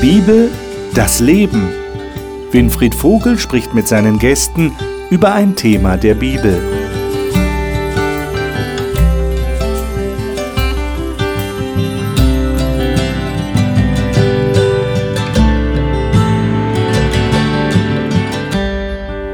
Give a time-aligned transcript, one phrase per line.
[0.00, 0.48] Bibel,
[0.94, 1.70] das Leben.
[2.52, 4.72] Winfried Vogel spricht mit seinen Gästen
[5.10, 6.56] über ein Thema der Bibel.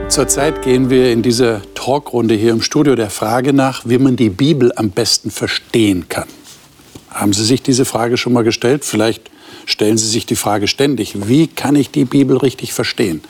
[0.09, 4.31] Zurzeit gehen wir in dieser Talkrunde hier im Studio der Frage nach, wie man die
[4.31, 6.29] Bibel am besten verstehen kann.
[7.11, 8.87] Haben Sie sich diese Frage schon mal gestellt?
[8.87, 9.34] Vielleicht
[9.67, 13.23] stellen Sie sich die Frage ständig, wie kann ich die Bibel richtig verstehen?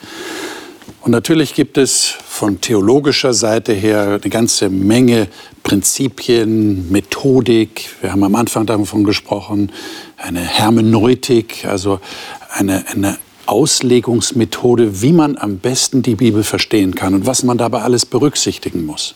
[1.00, 5.28] Und natürlich gibt es von theologischer Seite her eine ganze Menge
[5.62, 7.90] Prinzipien, Methodik.
[8.00, 9.70] Wir haben am Anfang davon gesprochen,
[10.16, 12.00] eine Hermeneutik, also
[12.50, 17.82] eine, eine Auslegungsmethode, wie man am besten die Bibel verstehen kann und was man dabei
[17.82, 19.14] alles berücksichtigen muss.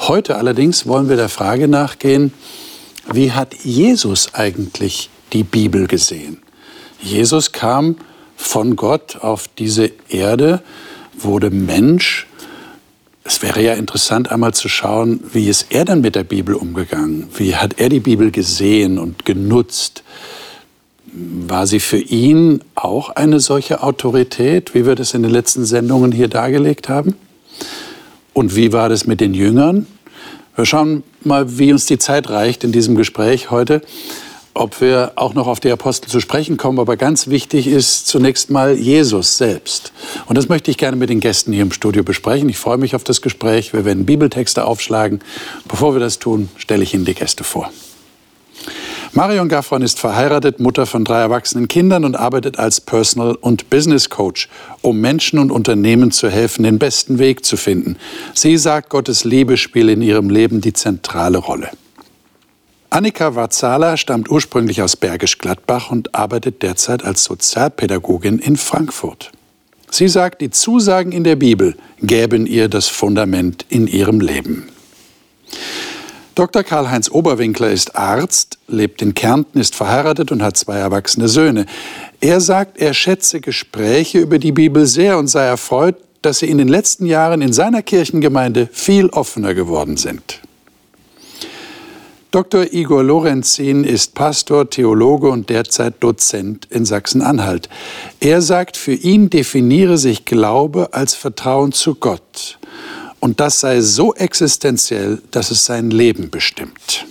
[0.00, 2.32] Heute allerdings wollen wir der Frage nachgehen,
[3.12, 6.38] wie hat Jesus eigentlich die Bibel gesehen?
[7.02, 7.96] Jesus kam
[8.36, 10.62] von Gott auf diese Erde,
[11.18, 12.26] wurde Mensch.
[13.24, 17.28] Es wäre ja interessant, einmal zu schauen, wie ist er denn mit der Bibel umgegangen?
[17.36, 20.02] Wie hat er die Bibel gesehen und genutzt?
[21.12, 26.12] War sie für ihn auch eine solche Autorität, wie wir das in den letzten Sendungen
[26.12, 27.14] hier dargelegt haben?
[28.32, 29.86] Und wie war das mit den Jüngern?
[30.56, 33.80] Wir schauen mal, wie uns die Zeit reicht in diesem Gespräch heute,
[34.54, 36.78] ob wir auch noch auf die Apostel zu sprechen kommen.
[36.78, 39.92] Aber ganz wichtig ist zunächst mal Jesus selbst.
[40.26, 42.48] Und das möchte ich gerne mit den Gästen hier im Studio besprechen.
[42.48, 43.72] Ich freue mich auf das Gespräch.
[43.72, 45.20] Wir werden Bibeltexte aufschlagen.
[45.68, 47.70] Bevor wir das tun, stelle ich Ihnen die Gäste vor.
[49.12, 54.10] Marion Gaffron ist verheiratet, Mutter von drei erwachsenen Kindern und arbeitet als Personal- und Business
[54.10, 54.48] Coach,
[54.82, 57.96] um Menschen und Unternehmen zu helfen, den besten Weg zu finden.
[58.34, 61.70] Sie sagt, Gottes Liebe spiele in ihrem Leben die zentrale Rolle.
[62.94, 69.32] Annika Warzala stammt ursprünglich aus Bergisch Gladbach und arbeitet derzeit als Sozialpädagogin in Frankfurt.
[69.90, 74.68] Sie sagt, die Zusagen in der Bibel gäben ihr das Fundament in ihrem Leben.
[76.36, 76.62] Dr.
[76.62, 81.66] Karl-Heinz Oberwinkler ist Arzt, lebt in Kärnten, ist verheiratet und hat zwei erwachsene Söhne.
[82.20, 86.58] Er sagt, er schätze Gespräche über die Bibel sehr und sei erfreut, dass sie in
[86.58, 90.40] den letzten Jahren in seiner Kirchengemeinde viel offener geworden sind.
[92.34, 92.72] Dr.
[92.72, 97.68] Igor Lorenzin ist Pastor, Theologe und derzeit Dozent in Sachsen-Anhalt.
[98.18, 102.58] Er sagt, für ihn definiere sich Glaube als Vertrauen zu Gott.
[103.20, 107.06] Und das sei so existenziell, dass es sein Leben bestimmt.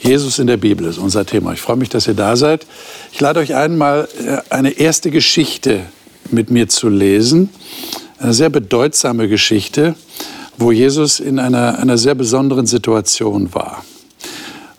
[0.00, 1.52] Jesus in der Bibel ist unser Thema.
[1.52, 2.66] Ich freue mich, dass ihr da seid.
[3.12, 5.82] Ich lade euch ein, mal äh, eine erste Geschichte
[6.32, 7.50] mit mir zu lesen.
[8.18, 9.94] Eine sehr bedeutsame Geschichte,
[10.58, 13.84] wo Jesus in einer, einer sehr besonderen Situation war.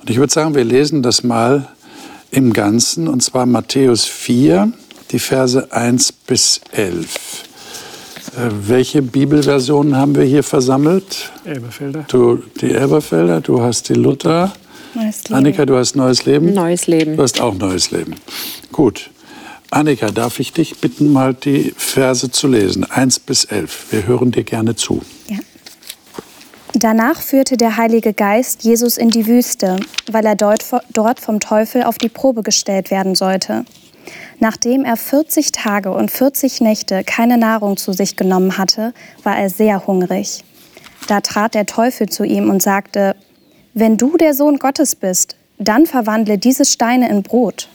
[0.02, 1.68] Und ich würde sagen, wir lesen das mal
[2.32, 4.72] im Ganzen, und zwar Matthäus 4,
[5.12, 7.44] die Verse 1 bis 11.
[8.38, 11.32] Äh, welche Bibelversionen haben wir hier versammelt?
[11.46, 12.06] Elberfelder.
[12.08, 14.54] Du, die Elberfelder, du hast die Luther.
[14.94, 15.36] Neues Leben.
[15.36, 16.54] Annika, du hast Neues Leben?
[16.54, 17.16] Neues Leben.
[17.16, 18.16] Du hast auch Neues Leben.
[18.72, 19.10] Gut.
[19.72, 23.88] Annika, darf ich dich bitten, mal die Verse zu lesen, 1 bis 11.
[23.92, 25.02] Wir hören dir gerne zu.
[25.28, 25.38] Ja.
[26.74, 29.78] Danach führte der Heilige Geist Jesus in die Wüste,
[30.12, 30.64] weil er dort,
[31.20, 33.66] vom Teufel auf die Probe gestellt werden sollte.
[34.40, 38.94] Nachdem er 40 Tage und 40 Nächte keine Nahrung zu sich genommen hatte,
[39.24, 40.44] war er sehr hungrig.
[41.08, 43.16] Da trat der Teufel zu ihm und sagte,
[43.74, 47.68] wenn du der Sohn Gottes bist, dann verwandle diese Steine in Brot.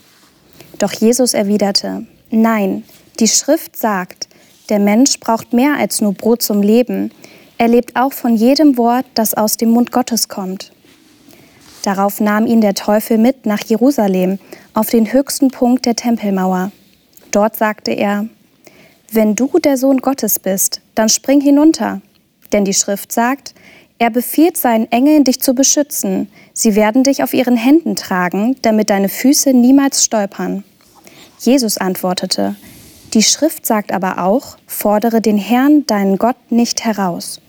[0.79, 2.85] Doch Jesus erwiderte, nein,
[3.21, 4.29] die Schrift sagt,
[4.69, 7.11] der Mensch braucht mehr als nur Brot zum Leben.
[7.57, 10.73] Er lebt auch von jedem Wort, das aus dem Mund Gottes kommt.
[11.83, 14.39] Darauf nahm ihn der Teufel mit nach Jerusalem,
[14.73, 16.73] auf den höchsten Punkt der Tempelmauer.
[17.31, 18.27] Dort sagte er,
[19.13, 22.01] Wenn du der Sohn Gottes bist, dann spring hinunter.
[22.53, 23.55] Denn die Schrift sagt,
[23.99, 26.29] er befiehlt seinen Engeln, dich zu beschützen.
[26.53, 30.65] Sie werden dich auf ihren Händen tragen, damit deine Füße niemals stolpern.
[31.39, 32.57] Jesus antwortete,
[33.13, 37.41] die Schrift sagt aber auch, fordere den Herrn, deinen Gott, nicht heraus.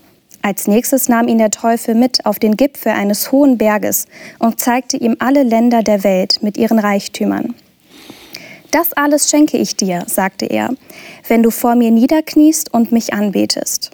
[0.46, 4.06] Als nächstes nahm ihn der Teufel mit auf den Gipfel eines hohen Berges
[4.38, 7.56] und zeigte ihm alle Länder der Welt mit ihren Reichtümern.
[8.70, 10.70] Das alles schenke ich dir, sagte er,
[11.26, 13.90] wenn du vor mir niederkniest und mich anbetest.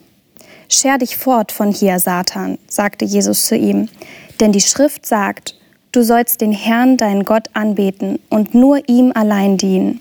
[0.68, 3.88] Scher dich fort von hier, Satan, sagte Jesus zu ihm,
[4.38, 5.58] denn die Schrift sagt,
[5.90, 10.00] du sollst den Herrn, deinen Gott, anbeten und nur ihm allein dienen.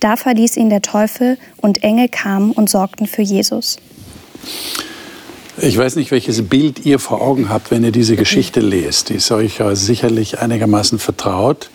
[0.00, 3.78] Da verließ ihn der Teufel und Engel kamen und sorgten für Jesus.
[5.60, 9.08] Ich weiß nicht, welches Bild ihr vor Augen habt, wenn ihr diese Geschichte lest.
[9.08, 11.70] Die ist euch sicherlich einigermaßen vertraut.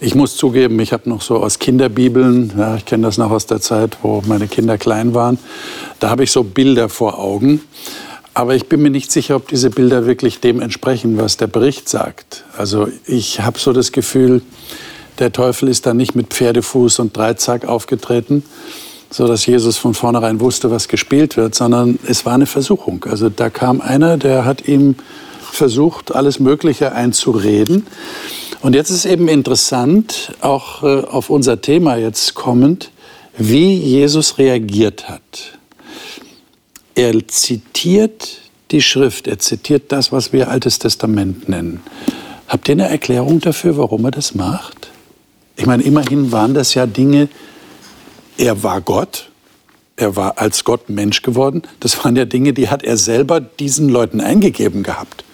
[0.00, 3.46] Ich muss zugeben, ich habe noch so aus Kinderbibeln, ja, ich kenne das noch aus
[3.46, 5.38] der Zeit, wo meine Kinder klein waren,
[6.00, 7.60] da habe ich so Bilder vor Augen.
[8.34, 11.88] Aber ich bin mir nicht sicher, ob diese Bilder wirklich dem entsprechen, was der Bericht
[11.88, 12.44] sagt.
[12.56, 14.42] Also ich habe so das Gefühl,
[15.20, 18.42] der Teufel ist da nicht mit Pferdefuß und Dreizack aufgetreten,
[19.10, 23.04] so dass Jesus von vornherein wusste, was gespielt wird, sondern es war eine Versuchung.
[23.04, 24.94] Also da kam einer, der hat ihm
[25.40, 27.86] versucht, alles Mögliche einzureden.
[28.62, 32.90] Und jetzt ist eben interessant, auch äh, auf unser Thema jetzt kommend,
[33.36, 35.58] wie Jesus reagiert hat.
[36.94, 38.38] Er zitiert
[38.70, 41.80] die Schrift, er zitiert das, was wir Altes Testament nennen.
[42.46, 44.90] Habt ihr eine Erklärung dafür, warum er das macht?
[45.56, 47.28] Ich meine, immerhin waren das ja Dinge,
[48.40, 49.28] er war Gott,
[49.96, 51.62] er war als Gott Mensch geworden.
[51.78, 55.24] Das waren ja Dinge, die hat er selber diesen Leuten eingegeben gehabt.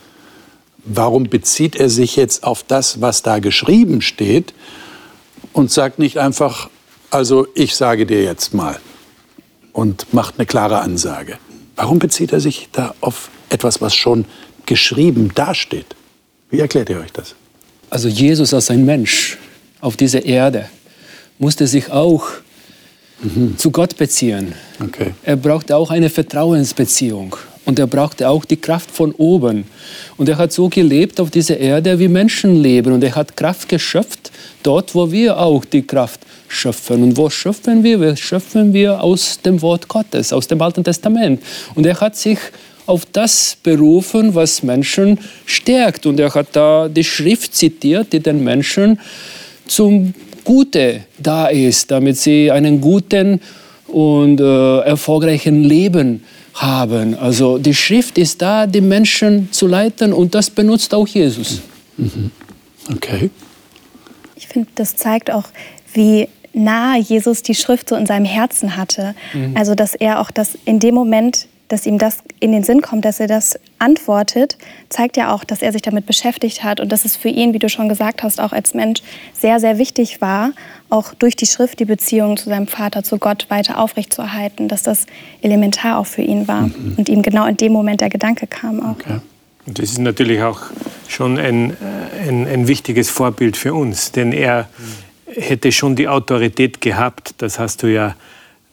[0.84, 4.54] Warum bezieht er sich jetzt auf das, was da geschrieben steht
[5.52, 6.68] und sagt nicht einfach,
[7.10, 8.80] also ich sage dir jetzt mal
[9.72, 11.38] und macht eine klare Ansage?
[11.76, 14.24] Warum bezieht er sich da auf etwas, was schon
[14.66, 15.94] geschrieben dasteht?
[16.50, 17.36] Wie erklärt ihr euch das?
[17.88, 19.38] Also Jesus als ein Mensch
[19.80, 20.68] auf dieser Erde
[21.38, 22.26] musste sich auch
[23.22, 23.56] mhm.
[23.56, 24.54] zu Gott beziehen.
[24.82, 25.14] Okay.
[25.24, 27.36] Er brauchte auch eine Vertrauensbeziehung.
[27.66, 29.64] Und er brauchte auch die Kraft von oben.
[30.16, 32.92] Und er hat so gelebt auf dieser Erde, wie Menschen leben.
[32.92, 34.30] Und er hat Kraft geschöpft,
[34.62, 37.02] dort, wo wir auch die Kraft schöpfen.
[37.02, 38.00] Und wo schöpfen wir?
[38.00, 41.42] Wir schöpfen wir aus dem Wort Gottes, aus dem Alten Testament.
[41.74, 42.38] Und er hat sich
[42.86, 46.06] auf das berufen, was Menschen stärkt.
[46.06, 49.00] Und er hat da die Schrift zitiert, die den Menschen
[49.66, 50.14] zum
[50.46, 53.40] Gute da ist, damit sie einen guten
[53.88, 56.22] und äh, erfolgreichen Leben
[56.54, 57.18] haben.
[57.18, 61.60] Also die Schrift ist da, die Menschen zu leiten und das benutzt auch Jesus.
[61.96, 62.30] Mhm.
[62.90, 63.30] Okay.
[64.36, 65.48] Ich finde, das zeigt auch,
[65.92, 69.16] wie nah Jesus die Schrift so in seinem Herzen hatte.
[69.34, 69.56] Mhm.
[69.56, 73.04] Also dass er auch das in dem Moment dass ihm das in den Sinn kommt,
[73.04, 74.56] dass er das antwortet,
[74.88, 77.58] zeigt ja auch, dass er sich damit beschäftigt hat und dass es für ihn, wie
[77.58, 79.02] du schon gesagt hast, auch als Mensch
[79.32, 80.52] sehr, sehr wichtig war,
[80.90, 85.06] auch durch die Schrift die Beziehung zu seinem Vater, zu Gott weiter aufrechtzuerhalten, dass das
[85.42, 86.94] elementar auch für ihn war mhm.
[86.96, 89.00] und ihm genau in dem Moment der Gedanke kam auch.
[89.00, 89.20] Okay.
[89.66, 90.62] Und das ist natürlich auch
[91.08, 91.76] schon ein,
[92.26, 94.68] ein, ein wichtiges Vorbild für uns, denn er
[95.26, 98.14] hätte schon die Autorität gehabt, das hast du ja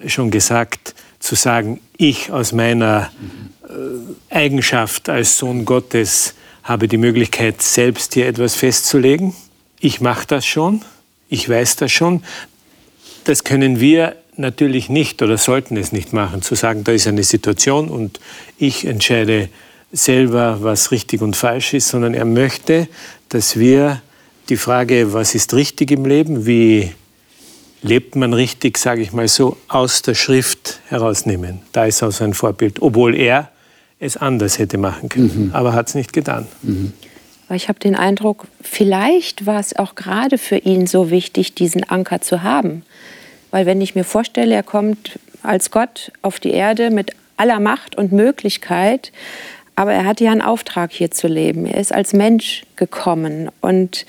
[0.05, 0.93] schon gesagt,
[1.23, 3.09] zu sagen, ich aus meiner
[3.63, 6.33] äh, Eigenschaft als Sohn Gottes
[6.63, 9.33] habe die Möglichkeit, selbst hier etwas festzulegen.
[9.79, 10.81] Ich mache das schon,
[11.29, 12.25] ich weiß das schon.
[13.23, 17.23] Das können wir natürlich nicht oder sollten es nicht machen, zu sagen, da ist eine
[17.23, 18.19] Situation und
[18.57, 19.47] ich entscheide
[19.93, 22.89] selber, was richtig und falsch ist, sondern er möchte,
[23.29, 24.01] dass wir
[24.49, 26.91] die Frage, was ist richtig im Leben, wie
[27.83, 31.61] lebt man richtig, sage ich mal so, aus der Schrift herausnehmen.
[31.71, 33.49] Da ist auch sein Vorbild, obwohl er
[33.99, 35.51] es anders hätte machen können, mhm.
[35.53, 36.47] aber hat es nicht getan.
[36.61, 36.93] Mhm.
[37.53, 42.21] Ich habe den Eindruck, vielleicht war es auch gerade für ihn so wichtig, diesen Anker
[42.21, 42.83] zu haben.
[43.51, 47.95] Weil wenn ich mir vorstelle, er kommt als Gott auf die Erde mit aller Macht
[47.95, 49.11] und Möglichkeit,
[49.75, 51.65] aber er hatte ja einen Auftrag hier zu leben.
[51.65, 54.05] Er ist als Mensch gekommen und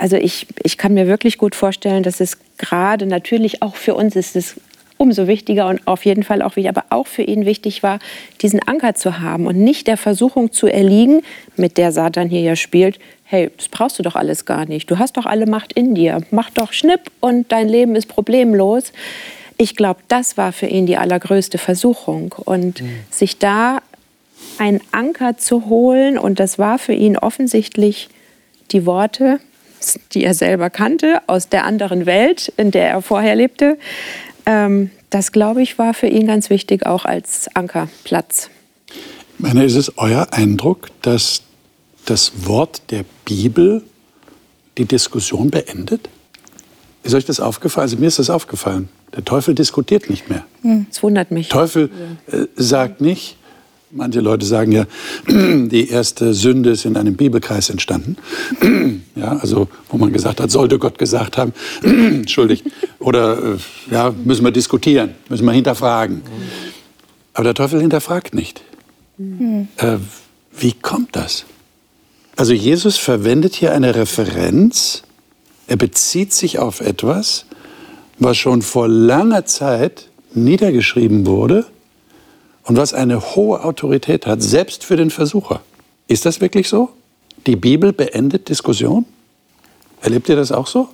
[0.00, 4.16] also ich, ich kann mir wirklich gut vorstellen, dass es gerade natürlich auch für uns
[4.16, 4.56] ist es
[4.96, 7.98] umso wichtiger und auf jeden Fall auch wichtig, aber auch für ihn wichtig war,
[8.40, 11.22] diesen Anker zu haben und nicht der Versuchung zu erliegen,
[11.56, 14.90] mit der Satan hier ja spielt, hey, das brauchst du doch alles gar nicht.
[14.90, 16.22] Du hast doch alle Macht in dir.
[16.30, 18.92] Mach doch Schnipp und dein Leben ist problemlos.
[19.58, 22.34] Ich glaube, das war für ihn die allergrößte Versuchung.
[22.44, 22.90] Und mhm.
[23.10, 23.80] sich da
[24.58, 28.08] einen Anker zu holen, und das war für ihn offensichtlich
[28.72, 29.40] die Worte,
[30.12, 33.78] die er selber kannte, aus der anderen Welt, in der er vorher lebte.
[34.46, 38.50] Ähm, das, glaube ich, war für ihn ganz wichtig, auch als Ankerplatz.
[38.88, 38.94] Ich
[39.38, 41.42] meine, ist es euer Eindruck, dass
[42.04, 43.82] das Wort der Bibel
[44.78, 46.08] die Diskussion beendet?
[47.02, 47.84] Ist euch das aufgefallen?
[47.84, 48.88] Also mir ist das aufgefallen.
[49.14, 50.44] Der Teufel diskutiert nicht mehr.
[50.62, 51.48] Hm, das wundert mich.
[51.48, 51.90] Teufel
[52.30, 53.36] äh, sagt nicht,
[53.92, 54.86] Manche Leute sagen ja,
[55.28, 58.16] die erste Sünde ist in einem Bibelkreis entstanden.
[59.16, 62.64] Ja, also wo man gesagt hat, sollte Gott gesagt haben, entschuldigt,
[62.98, 63.56] oder äh,
[63.90, 66.22] ja, müssen wir diskutieren, müssen wir hinterfragen.
[67.34, 68.62] Aber der Teufel hinterfragt nicht.
[69.18, 69.68] Mhm.
[69.76, 69.98] Äh,
[70.56, 71.44] wie kommt das?
[72.36, 75.02] Also Jesus verwendet hier eine Referenz,
[75.66, 77.44] er bezieht sich auf etwas,
[78.18, 81.66] was schon vor langer Zeit niedergeschrieben wurde
[82.70, 85.60] und was eine hohe Autorität hat, selbst für den Versucher.
[86.06, 86.90] Ist das wirklich so?
[87.48, 89.06] Die Bibel beendet Diskussion?
[90.02, 90.88] Erlebt ihr das auch so?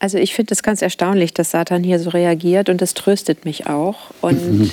[0.00, 3.66] Also ich finde es ganz erstaunlich, dass Satan hier so reagiert und das tröstet mich
[3.68, 4.10] auch.
[4.20, 4.70] Und mhm.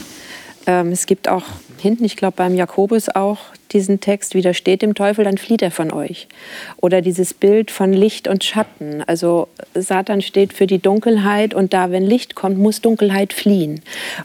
[0.67, 1.43] ähm, es gibt auch
[1.77, 3.37] hinten, ich glaube beim Jakobus auch
[3.71, 6.27] diesen Text, widersteht dem Teufel, dann flieht er von euch.
[6.81, 9.05] Oder dieses Bild von Licht und Schatten.
[9.07, 13.79] Also Satan steht für die Dunkelheit und da, wenn Licht kommt, muss Dunkelheit fliehen.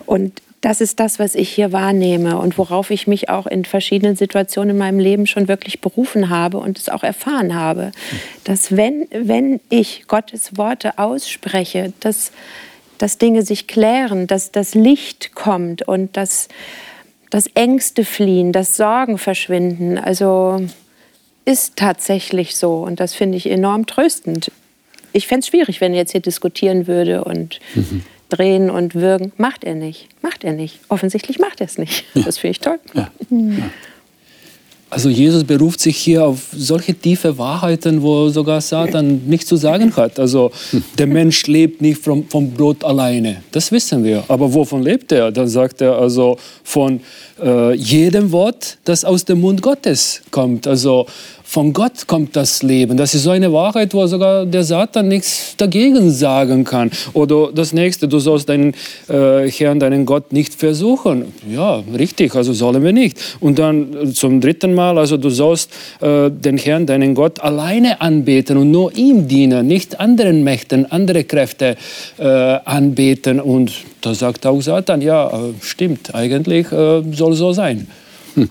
[0.06, 4.14] Und das ist das, was ich hier wahrnehme und worauf ich mich auch in verschiedenen
[4.14, 7.92] Situationen in meinem Leben schon wirklich berufen habe und es auch erfahren habe.
[8.44, 12.32] Dass wenn, wenn ich Gottes Worte ausspreche, dass,
[12.98, 16.48] dass Dinge sich klären, dass das Licht kommt und dass,
[17.30, 19.96] dass Ängste fliehen, dass Sorgen verschwinden.
[19.96, 20.60] Also
[21.46, 24.52] ist tatsächlich so und das finde ich enorm tröstend.
[25.14, 29.32] Ich fände es schwierig, wenn er jetzt hier diskutieren würde und mhm drehen und würgen.
[29.36, 30.08] Macht er nicht.
[30.22, 30.80] Macht er nicht.
[30.88, 32.04] Offensichtlich macht er es nicht.
[32.14, 32.22] Ja.
[32.22, 32.78] Das finde ich toll.
[32.94, 33.10] Ja.
[33.30, 33.70] Ja.
[34.92, 39.94] Also Jesus beruft sich hier auf solche tiefe Wahrheiten, wo sogar Satan nichts zu sagen
[39.94, 40.18] hat.
[40.18, 40.50] Also
[40.98, 44.24] der Mensch lebt nicht vom, vom Brot alleine, das wissen wir.
[44.26, 45.30] Aber wovon lebt er?
[45.30, 47.00] Dann sagt er also von
[47.40, 50.66] äh, jedem Wort, das aus dem Mund Gottes kommt.
[50.66, 51.06] Also
[51.50, 52.96] von Gott kommt das Leben.
[52.96, 56.92] Das ist so eine Wahrheit, wo sogar der Satan nichts dagegen sagen kann.
[57.12, 58.72] Oder das nächste, du sollst deinen
[59.08, 61.24] äh, Herrn, deinen Gott nicht versuchen.
[61.52, 63.18] Ja, richtig, also sollen wir nicht.
[63.40, 68.56] Und dann zum dritten Mal, also du sollst äh, den Herrn, deinen Gott alleine anbeten
[68.56, 71.76] und nur ihm dienen, nicht anderen Mächten, andere Kräfte
[72.18, 73.40] äh, anbeten.
[73.40, 77.88] Und da sagt auch Satan, ja, äh, stimmt, eigentlich äh, soll so sein.
[78.36, 78.48] Hm.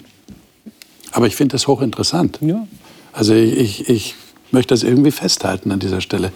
[1.13, 2.39] Aber ich finde das hochinteressant.
[2.41, 2.67] Ja.
[3.19, 4.15] Also ich, ich
[4.51, 6.31] möchte das irgendwie festhalten an dieser Stelle.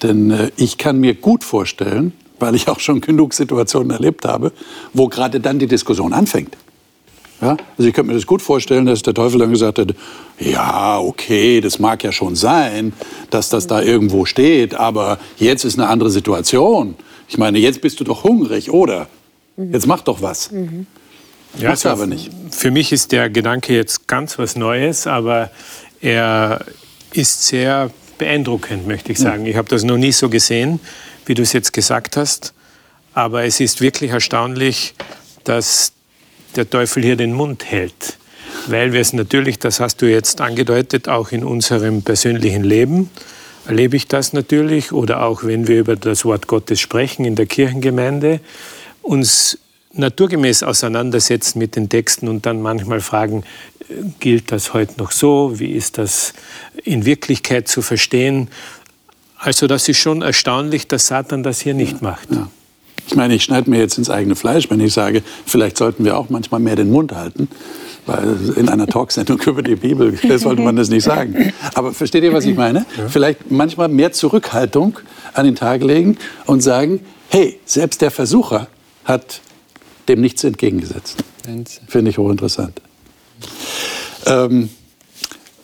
[0.00, 4.52] Denn äh, ich kann mir gut vorstellen, weil ich auch schon genug Situationen erlebt habe,
[4.94, 6.56] wo gerade dann die Diskussion anfängt.
[7.42, 7.56] Ja?
[7.76, 9.96] Also ich könnte mir das gut vorstellen, dass der Teufel dann gesagt hätte,
[10.38, 12.92] ja, okay, das mag ja schon sein,
[13.30, 16.94] dass das da irgendwo steht, aber jetzt ist eine andere Situation.
[17.28, 19.08] Ich meine, jetzt bist du doch hungrig, oder?
[19.56, 20.52] Jetzt mach doch was.
[20.52, 20.86] Mhm.
[21.58, 22.30] Ja, also aber nicht.
[22.52, 25.50] Für mich ist der Gedanke jetzt ganz was Neues, aber
[26.00, 26.64] er
[27.12, 29.46] ist sehr beeindruckend, möchte ich sagen.
[29.46, 30.80] Ich habe das noch nie so gesehen,
[31.26, 32.52] wie du es jetzt gesagt hast.
[33.14, 34.94] Aber es ist wirklich erstaunlich,
[35.44, 35.92] dass
[36.56, 38.18] der Teufel hier den Mund hält.
[38.66, 43.10] Weil wir es natürlich, das hast du jetzt angedeutet, auch in unserem persönlichen Leben
[43.66, 44.92] erlebe ich das natürlich.
[44.92, 48.40] Oder auch wenn wir über das Wort Gottes sprechen in der Kirchengemeinde,
[49.02, 49.58] uns
[49.92, 53.44] naturgemäß auseinandersetzen mit den Texten und dann manchmal fragen,
[54.20, 55.58] gilt das heute noch so?
[55.58, 56.32] Wie ist das
[56.84, 58.48] in Wirklichkeit zu verstehen?
[59.38, 62.30] Also das ist schon erstaunlich, dass Satan das hier nicht macht.
[62.30, 62.48] Ja.
[63.06, 66.16] Ich meine, ich schneide mir jetzt ins eigene Fleisch, wenn ich sage, vielleicht sollten wir
[66.16, 67.48] auch manchmal mehr den Mund halten.
[68.06, 71.52] Weil in einer Talksendung über die Bibel sollte man das nicht sagen.
[71.74, 72.86] Aber versteht ihr, was ich meine?
[72.96, 73.08] Ja.
[73.08, 74.98] Vielleicht manchmal mehr Zurückhaltung
[75.32, 78.68] an den Tag legen und sagen, hey, selbst der Versucher
[79.04, 79.40] hat
[80.10, 81.24] dem nichts entgegengesetzt.
[81.88, 82.80] Finde ich hochinteressant.
[84.26, 84.68] Ähm,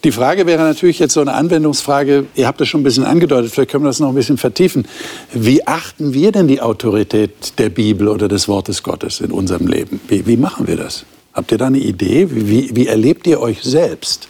[0.05, 3.51] die Frage wäre natürlich jetzt so eine Anwendungsfrage, ihr habt das schon ein bisschen angedeutet,
[3.51, 4.87] vielleicht können wir das noch ein bisschen vertiefen.
[5.33, 10.01] Wie achten wir denn die Autorität der Bibel oder des Wortes Gottes in unserem Leben?
[10.07, 11.05] Wie, wie machen wir das?
[11.33, 12.29] Habt ihr da eine Idee?
[12.31, 14.29] Wie, wie erlebt ihr euch selbst?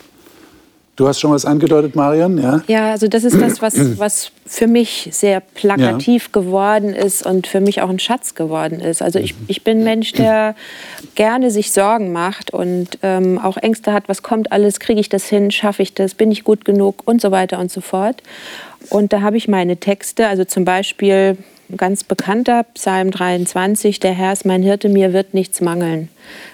[0.96, 2.62] Du hast schon was angedeutet, Marian, ja?
[2.68, 6.40] Ja, also das ist das, was, was für mich sehr plakativ ja.
[6.40, 9.02] geworden ist und für mich auch ein Schatz geworden ist.
[9.02, 10.54] Also ich, ich bin ein Mensch, der
[11.14, 15.26] gerne sich Sorgen macht und ähm, auch Ängste hat, was kommt alles, kriege ich das
[15.26, 18.22] hin, schaffe ich das, bin ich gut genug und so weiter und so fort.
[18.90, 21.36] Und da habe ich meine Texte, also zum Beispiel
[21.76, 26.08] ganz bekannter Psalm 23, der Herr ist mein Hirte, mir wird nichts mangeln.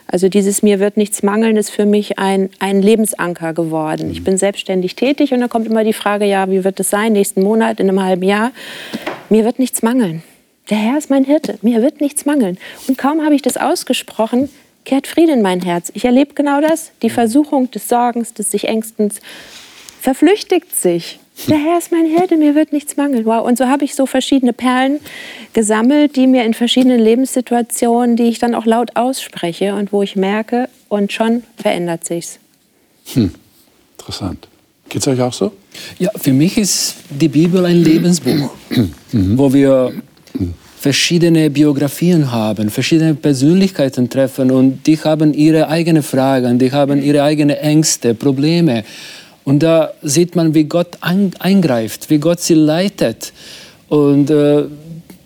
[0.06, 4.10] Also dieses mir wird nichts mangeln ist für mich ein, ein Lebensanker geworden.
[4.10, 7.12] Ich bin selbstständig tätig und dann kommt immer die Frage, ja, wie wird es sein,
[7.12, 8.52] nächsten Monat, in einem halben Jahr?
[9.28, 10.22] Mir wird nichts mangeln.
[10.70, 12.56] Der Herr ist mein Hirte, mir wird nichts mangeln.
[12.88, 14.48] Und kaum habe ich das ausgesprochen,
[14.84, 15.90] kehrt Frieden in mein Herz.
[15.94, 16.92] Ich erlebe genau das.
[17.02, 19.20] Die Versuchung des Sorgens, des sich Ängstens
[20.00, 23.24] verflüchtigt sich der Herr ist mein Hirte, mir wird nichts mangeln.
[23.24, 23.46] Wow.
[23.46, 25.00] Und so habe ich so verschiedene Perlen
[25.52, 30.16] gesammelt, die mir in verschiedenen Lebenssituationen, die ich dann auch laut ausspreche und wo ich
[30.16, 32.38] merke, und schon verändert sich's.
[33.14, 33.32] Hm.
[33.98, 34.46] Interessant.
[34.88, 35.52] Geht es euch auch so?
[35.98, 38.50] Ja, für mich ist die Bibel ein Lebensbuch,
[39.12, 39.38] mhm.
[39.38, 39.92] wo wir
[40.78, 47.22] verschiedene Biografien haben, verschiedene Persönlichkeiten treffen und die haben ihre eigenen Fragen, die haben ihre
[47.22, 48.84] eigenen Ängste, Probleme.
[49.44, 53.32] Und da sieht man, wie Gott eingreift, wie Gott sie leitet.
[53.88, 54.64] Und äh,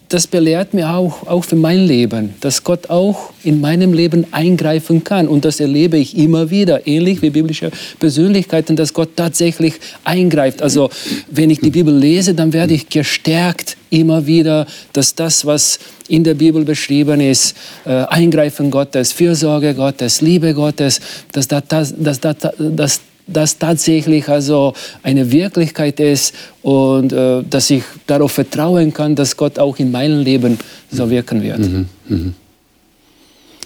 [0.08, 5.02] das belehrt mir auch, auch für mein Leben, dass Gott auch in meinem Leben eingreifen
[5.02, 5.26] kann.
[5.26, 10.62] Und das erlebe ich immer wieder, ähnlich wie biblische Persönlichkeiten, dass Gott tatsächlich eingreift.
[10.62, 10.90] Also
[11.28, 16.23] wenn ich die Bibel lese, dann werde ich gestärkt immer wieder, dass das, was in
[16.23, 21.00] der Bibel beschrieben ist, äh, Eingreifen Gottes, Fürsorge Gottes, Liebe Gottes,
[21.32, 27.71] dass das, das, das, das, das das tatsächlich also eine Wirklichkeit ist und äh, dass
[27.71, 30.59] ich darauf vertrauen kann, dass Gott auch in meinem Leben
[30.90, 31.59] so wirken wird.
[31.59, 31.88] Mhm.
[32.09, 32.35] Mhm.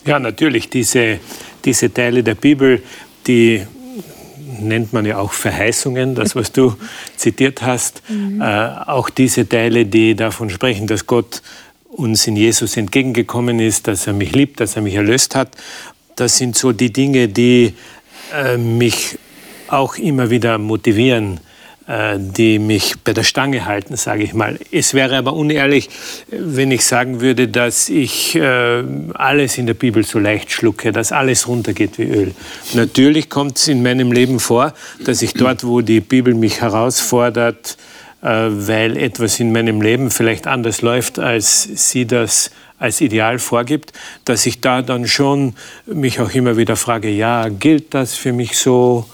[0.07, 1.19] Ja, natürlich, diese,
[1.64, 2.83] diese Teile der Bibel,
[3.26, 3.62] die
[4.61, 6.75] nennt man ja auch Verheißungen, das, was du
[7.17, 8.02] zitiert hast.
[8.09, 8.40] Mhm.
[8.40, 8.45] Äh,
[8.87, 11.43] auch diese Teile, die davon sprechen, dass Gott
[11.90, 15.50] uns in Jesus entgegengekommen ist, dass er mich liebt, dass er mich erlöst hat.
[16.17, 17.75] Das sind so die Dinge, die
[18.35, 19.19] äh, mich
[19.73, 21.41] auch immer wieder motivieren,
[21.87, 24.59] äh, die mich bei der Stange halten, sage ich mal.
[24.71, 25.89] Es wäre aber unehrlich,
[26.29, 28.85] wenn ich sagen würde, dass ich äh,
[29.15, 32.35] alles in der Bibel so leicht schlucke, dass alles runtergeht wie Öl.
[32.75, 34.73] Natürlich kommt es in meinem Leben vor,
[35.05, 37.77] dass ich dort, wo die Bibel mich herausfordert,
[38.23, 43.93] äh, weil etwas in meinem Leben vielleicht anders läuft, als sie das als Ideal vorgibt,
[44.25, 45.55] dass ich da dann schon
[45.87, 49.07] mich auch immer wieder frage, ja, gilt das für mich so?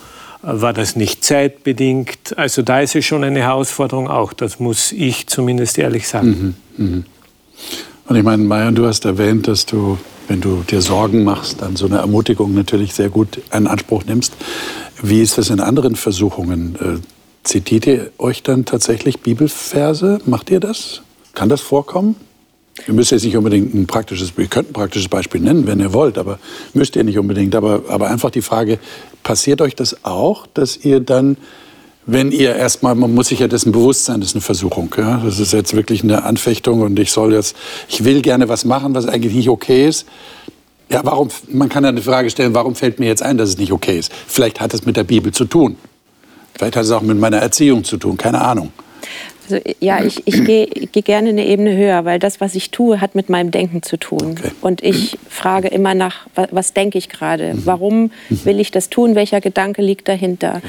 [0.46, 2.38] War das nicht zeitbedingt.
[2.38, 6.56] Also da ist es schon eine Herausforderung auch, das muss ich zumindest ehrlich sagen.
[6.76, 7.02] Mhm, mh.
[8.08, 9.98] Und ich meine, Marian, du hast erwähnt, dass du,
[10.28, 14.34] wenn du dir Sorgen machst, dann so eine Ermutigung natürlich sehr gut in Anspruch nimmst.
[15.02, 16.76] Wie ist das in anderen Versuchungen?
[16.76, 17.00] Äh,
[17.42, 20.20] zitiert ihr euch dann tatsächlich Bibelverse?
[20.24, 21.02] Macht ihr das?
[21.34, 22.14] Kann das vorkommen?
[22.86, 25.92] Ihr müsst jetzt nicht unbedingt ein praktisches, ihr könnt ein praktisches Beispiel nennen, wenn ihr
[25.92, 26.38] wollt, aber
[26.74, 27.54] müsst ihr nicht unbedingt.
[27.54, 28.78] Aber, aber einfach die Frage,
[29.26, 31.36] passiert euch das auch, dass ihr dann,
[32.06, 34.94] wenn ihr erstmal, man muss sich ja dessen bewusst sein, das ist eine Versuchung.
[34.96, 35.20] Ja?
[35.24, 37.56] Das ist jetzt wirklich eine Anfechtung und ich soll jetzt,
[37.88, 40.06] ich will gerne was machen, was eigentlich nicht okay ist.
[40.88, 43.58] Ja, warum, man kann ja eine Frage stellen, warum fällt mir jetzt ein, dass es
[43.58, 44.12] nicht okay ist?
[44.28, 45.74] Vielleicht hat es mit der Bibel zu tun.
[46.54, 48.70] Vielleicht hat es auch mit meiner Erziehung zu tun, keine Ahnung.
[49.48, 53.00] Also ja, ich, ich gehe geh gerne eine Ebene höher, weil das, was ich tue,
[53.00, 54.36] hat mit meinem Denken zu tun.
[54.38, 54.50] Okay.
[54.60, 57.54] Und ich frage immer nach, was, was denke ich gerade?
[57.54, 57.66] Mhm.
[57.66, 58.44] Warum mhm.
[58.44, 59.14] will ich das tun?
[59.14, 60.60] Welcher Gedanke liegt dahinter?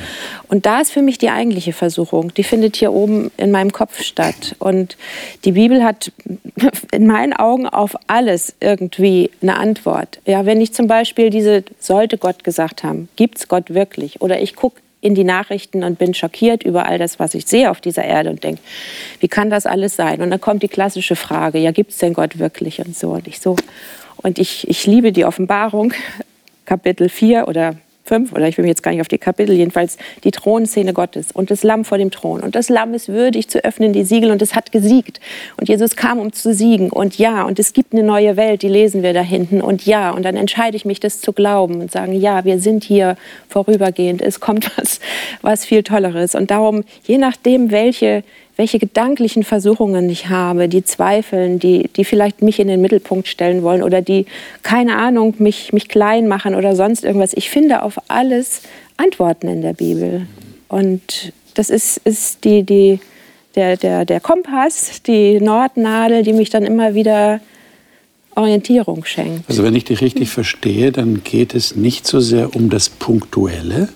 [0.47, 2.33] Und da ist für mich die eigentliche Versuchung.
[2.35, 4.55] Die findet hier oben in meinem Kopf statt.
[4.59, 4.97] Und
[5.43, 6.11] die Bibel hat
[6.91, 10.19] in meinen Augen auf alles irgendwie eine Antwort.
[10.25, 14.21] Ja, wenn ich zum Beispiel diese sollte Gott gesagt haben, gibt es Gott wirklich?
[14.21, 17.71] Oder ich gucke in die Nachrichten und bin schockiert über all das, was ich sehe
[17.71, 18.61] auf dieser Erde und denke,
[19.21, 20.21] wie kann das alles sein?
[20.21, 23.27] Und dann kommt die klassische Frage, ja, gibt es denn Gott wirklich und so und
[23.27, 23.55] ich so.
[24.17, 25.93] Und ich, ich liebe die Offenbarung,
[26.65, 27.75] Kapitel 4 oder
[28.07, 31.31] fünf, oder ich will mich jetzt gar nicht auf die Kapitel, jedenfalls die Thronszene Gottes
[31.31, 32.41] und das Lamm vor dem Thron.
[32.41, 35.19] Und das Lamm ist würdig zu öffnen die Siegel und es hat gesiegt.
[35.57, 36.89] Und Jesus kam, um zu siegen.
[36.89, 39.61] Und ja, und es gibt eine neue Welt, die lesen wir da hinten.
[39.61, 42.83] Und ja, und dann entscheide ich mich, das zu glauben und sagen, ja, wir sind
[42.83, 43.17] hier
[43.49, 44.21] vorübergehend.
[44.21, 44.99] Es kommt was,
[45.41, 46.35] was viel Tolleres.
[46.35, 48.23] Und darum, je nachdem, welche
[48.57, 53.61] welche gedanklichen Versuchungen ich habe, die zweifeln, die, die vielleicht mich in den Mittelpunkt stellen
[53.61, 54.25] wollen oder die,
[54.63, 57.33] keine Ahnung, mich, mich klein machen oder sonst irgendwas.
[57.33, 58.61] Ich finde auf alles
[58.97, 60.25] Antworten in der Bibel.
[60.67, 62.99] Und das ist, ist die, die,
[63.55, 67.39] der, der, der Kompass, die Nordnadel, die mich dann immer wieder
[68.35, 69.49] Orientierung schenkt.
[69.49, 73.89] Also wenn ich dich richtig verstehe, dann geht es nicht so sehr um das Punktuelle,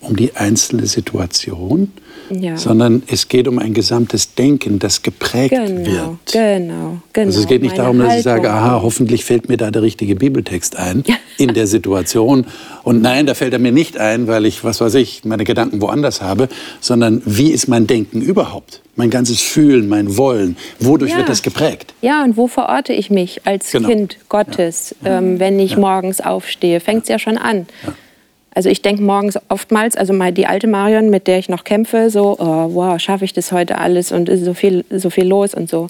[0.00, 1.92] um die einzelne Situation,
[2.30, 2.56] ja.
[2.56, 6.32] sondern es geht um ein gesamtes Denken, das geprägt genau, wird.
[6.32, 7.26] Genau, genau.
[7.26, 8.18] Also es geht nicht darum, dass Haltung.
[8.18, 11.04] ich sage, aha, hoffentlich fällt mir da der richtige Bibeltext ein
[11.38, 12.46] in der Situation.
[12.82, 15.80] Und nein, da fällt er mir nicht ein, weil ich, was weiß ich, meine Gedanken
[15.80, 16.48] woanders habe,
[16.80, 18.82] sondern wie ist mein Denken überhaupt?
[18.96, 21.18] Mein ganzes Fühlen, mein Wollen, wodurch ja.
[21.18, 21.94] wird das geprägt?
[22.02, 23.88] Ja, und wo verorte ich mich als genau.
[23.88, 25.18] Kind Gottes, ja.
[25.18, 26.80] ähm, wenn ich morgens aufstehe?
[26.80, 27.66] Fängt es ja schon an.
[28.58, 32.10] Also ich denke morgens oftmals, also mal die alte Marion, mit der ich noch kämpfe,
[32.10, 35.54] so, oh, wow, schaffe ich das heute alles und ist so viel, so viel los
[35.54, 35.86] und so.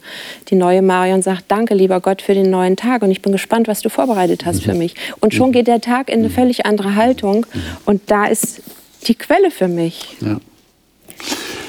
[0.49, 3.69] Die neue Marion sagt, danke lieber Gott für den neuen Tag und ich bin gespannt,
[3.69, 4.97] was du vorbereitet hast für mich.
[5.21, 7.47] Und schon geht der Tag in eine völlig andere Haltung
[7.87, 8.61] und da ist
[9.07, 10.19] die Quelle für mich.
[10.21, 10.37] Ja.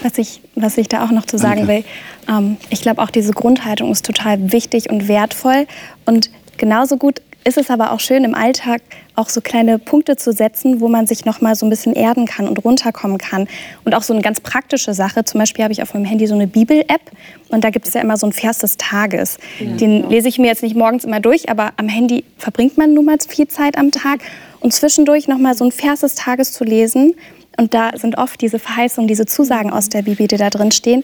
[0.03, 1.75] Was ich, was ich da auch noch zu sagen Danke.
[1.75, 1.83] will,
[2.27, 5.65] ähm, ich glaube auch diese Grundhaltung ist total wichtig und wertvoll
[6.05, 8.82] und genauso gut ist es aber auch schön im Alltag
[9.15, 12.25] auch so kleine Punkte zu setzen, wo man sich noch mal so ein bisschen erden
[12.25, 13.47] kann und runterkommen kann.
[13.86, 15.23] Und auch so eine ganz praktische Sache.
[15.23, 17.02] Zum Beispiel habe ich auf meinem Handy so eine Bibel-App
[17.49, 19.38] und da gibt es ja immer so ein Vers des Tages.
[19.60, 23.06] Den lese ich mir jetzt nicht morgens immer durch, aber am Handy verbringt man nun
[23.06, 24.19] mal viel Zeit am Tag.
[24.60, 27.15] Und zwischendurch noch mal so ein Vers des Tages zu lesen.
[27.58, 31.04] Und da sind oft diese Verheißungen, diese Zusagen aus der Bibel, die da drin stehen,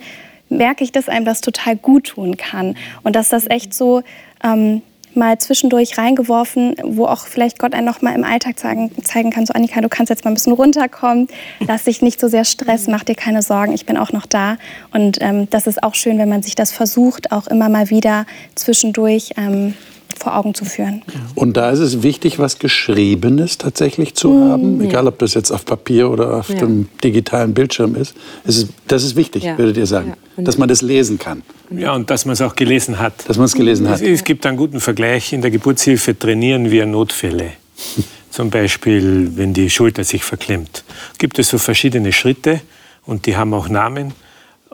[0.49, 4.03] merke ich, dass einem das total gut tun kann und dass das echt so
[4.43, 4.81] ähm,
[5.15, 9.45] mal zwischendurch reingeworfen, wo auch vielleicht Gott einen noch mal im Alltag zeigen, zeigen kann,
[9.45, 11.27] so Annika, du kannst jetzt mal ein bisschen runterkommen,
[11.67, 14.57] lass dich nicht so sehr stressen, mach dir keine Sorgen, ich bin auch noch da.
[14.91, 18.25] Und ähm, das ist auch schön, wenn man sich das versucht, auch immer mal wieder
[18.55, 19.73] zwischendurch ähm,
[20.19, 21.03] vor Augen zu führen.
[21.35, 24.49] Und da ist es wichtig, was Geschriebenes tatsächlich zu mhm.
[24.49, 26.55] haben, egal ob das jetzt auf Papier oder auf ja.
[26.55, 28.15] dem digitalen Bildschirm ist.
[28.45, 29.57] ist das ist wichtig, ja.
[29.57, 30.43] würdet ihr sagen, ja.
[30.43, 31.43] dass man das lesen kann.
[31.71, 33.27] Ja, und dass man es auch gelesen hat.
[33.27, 34.01] Dass man es gelesen hat.
[34.01, 35.33] Es, es gibt einen guten Vergleich.
[35.33, 37.51] In der Geburtshilfe trainieren wir Notfälle.
[38.29, 40.83] Zum Beispiel, wenn die Schulter sich verklemmt.
[41.17, 42.61] Gibt es so verschiedene Schritte
[43.05, 44.13] und die haben auch Namen.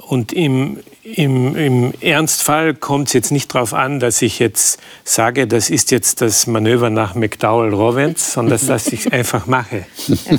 [0.07, 5.47] Und im, im, im Ernstfall kommt es jetzt nicht darauf an, dass ich jetzt sage,
[5.47, 9.85] das ist jetzt das Manöver nach McDowell-Rowens, sondern dass ich es einfach mache.
[10.07, 10.37] Ja.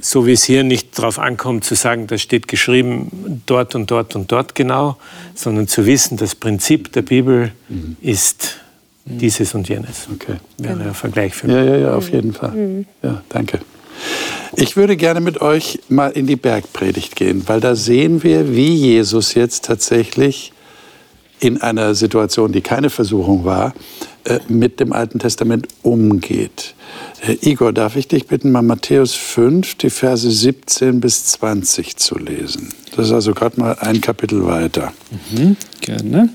[0.00, 4.16] So wie es hier nicht darauf ankommt, zu sagen, das steht geschrieben dort und dort
[4.16, 4.96] und dort genau,
[5.34, 7.96] sondern zu wissen, das Prinzip der Bibel mhm.
[8.00, 8.58] ist
[9.04, 10.08] dieses und jenes.
[10.12, 10.36] Okay.
[10.58, 11.56] Wäre ein Vergleich für mich.
[11.56, 12.50] Ja, ja, ja, auf jeden Fall.
[12.50, 12.86] Mhm.
[13.02, 13.60] Ja, danke.
[14.54, 18.74] Ich würde gerne mit euch mal in die Bergpredigt gehen, weil da sehen wir, wie
[18.74, 20.52] Jesus jetzt tatsächlich
[21.40, 23.74] in einer Situation, die keine Versuchung war,
[24.24, 26.74] äh, mit dem Alten Testament umgeht.
[27.26, 32.16] Äh, Igor, darf ich dich bitten, mal Matthäus 5, die Verse 17 bis 20 zu
[32.16, 32.68] lesen?
[32.94, 34.92] Das ist also gerade mal ein Kapitel weiter.
[35.32, 36.28] Mhm, gerne.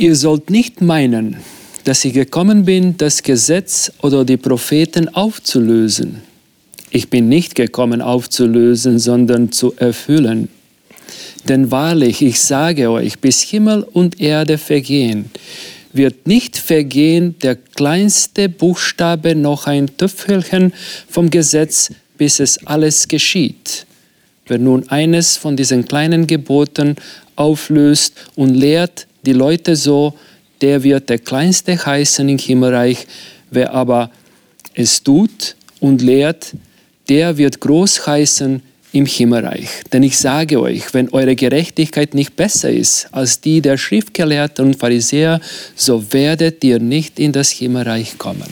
[0.00, 1.36] Ihr sollt nicht meinen,
[1.84, 6.22] dass ich gekommen bin, das Gesetz oder die Propheten aufzulösen.
[6.90, 10.48] Ich bin nicht gekommen aufzulösen, sondern zu erfüllen.
[11.48, 15.30] Denn wahrlich, ich sage euch, bis Himmel und Erde vergehen,
[15.92, 20.72] wird nicht vergehen der kleinste Buchstabe noch ein Töpfelchen
[21.08, 23.86] vom Gesetz, bis es alles geschieht.
[24.46, 26.96] Wer nun eines von diesen kleinen Geboten
[27.36, 30.14] auflöst und lehrt die Leute so,
[30.60, 33.06] der wird der kleinste heißen im Himmelreich.
[33.50, 34.10] Wer aber
[34.74, 36.54] es tut und lehrt,
[37.08, 39.68] der wird groß heißen im Himmelreich.
[39.92, 44.76] Denn ich sage euch, wenn eure Gerechtigkeit nicht besser ist als die der Schriftgelehrten und
[44.76, 45.40] Pharisäer,
[45.74, 48.48] so werdet ihr nicht in das Himmelreich kommen.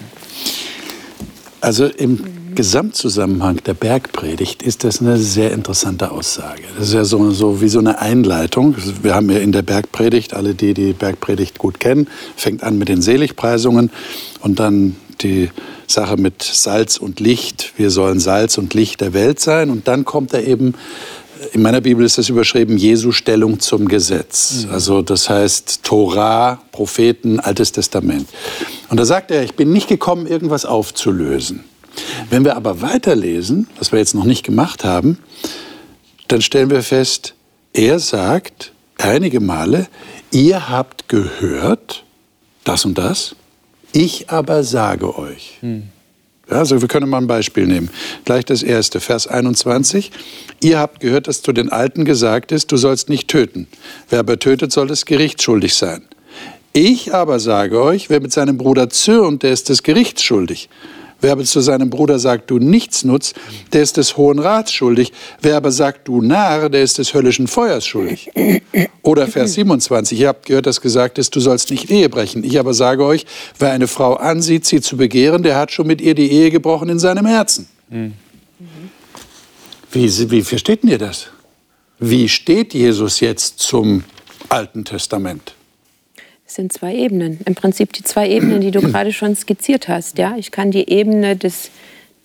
[1.60, 2.20] Also im
[2.54, 6.62] Gesamtzusammenhang der Bergpredigt ist das eine sehr interessante Aussage.
[6.78, 8.74] Das ist ja so, so wie so eine Einleitung.
[9.02, 12.88] Wir haben ja in der Bergpredigt, alle die die Bergpredigt gut kennen, fängt an mit
[12.88, 13.90] den Seligpreisungen
[14.40, 15.50] und dann die
[15.86, 17.72] Sache mit Salz und Licht.
[17.76, 19.70] Wir sollen Salz und Licht der Welt sein.
[19.70, 20.74] Und dann kommt er eben,
[21.52, 24.64] in meiner Bibel ist das überschrieben, Jesu Stellung zum Gesetz.
[24.64, 24.72] Mhm.
[24.72, 28.28] Also das heißt Torah, Propheten, Altes Testament.
[28.88, 31.64] Und da sagt er, ich bin nicht gekommen, irgendwas aufzulösen.
[32.30, 35.18] Wenn wir aber weiterlesen, was wir jetzt noch nicht gemacht haben,
[36.28, 37.34] dann stellen wir fest,
[37.72, 39.88] er sagt einige Male,
[40.30, 42.04] ihr habt gehört
[42.64, 43.36] das und das,
[43.96, 45.56] ich aber sage euch.
[45.60, 45.84] Hm.
[46.50, 47.90] Ja, also wir können mal ein Beispiel nehmen.
[48.24, 50.12] Gleich das erste, Vers 21.
[50.60, 53.66] Ihr habt gehört, dass zu den Alten gesagt ist, du sollst nicht töten.
[54.08, 56.02] Wer aber tötet, soll des Gerichts schuldig sein.
[56.72, 60.68] Ich aber sage euch, wer mit seinem Bruder zürnt, der ist des Gerichts schuldig.
[61.20, 63.34] Wer aber zu seinem Bruder sagt, du nichts nutzt,
[63.72, 65.12] der ist des Hohen Rats schuldig.
[65.40, 68.30] Wer aber sagt, du Narr, der ist des höllischen Feuers schuldig.
[69.02, 72.44] Oder Vers 27, ihr habt gehört, dass gesagt ist, du sollst nicht Ehe brechen.
[72.44, 73.24] Ich aber sage euch,
[73.58, 76.90] wer eine Frau ansieht, sie zu begehren, der hat schon mit ihr die Ehe gebrochen
[76.90, 77.66] in seinem Herzen.
[77.88, 78.12] Mhm.
[79.90, 81.28] Wie, wie versteht ihr das?
[81.98, 84.04] Wie steht Jesus jetzt zum
[84.50, 85.55] Alten Testament?
[86.46, 87.40] Es sind zwei Ebenen.
[87.44, 90.18] Im Prinzip die zwei Ebenen, die du gerade schon skizziert hast.
[90.18, 90.36] Ja?
[90.38, 91.70] Ich kann die Ebene des,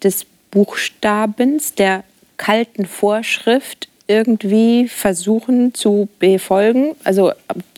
[0.03, 2.03] des Buchstabens, der
[2.37, 7.31] kalten Vorschrift irgendwie versuchen zu befolgen, also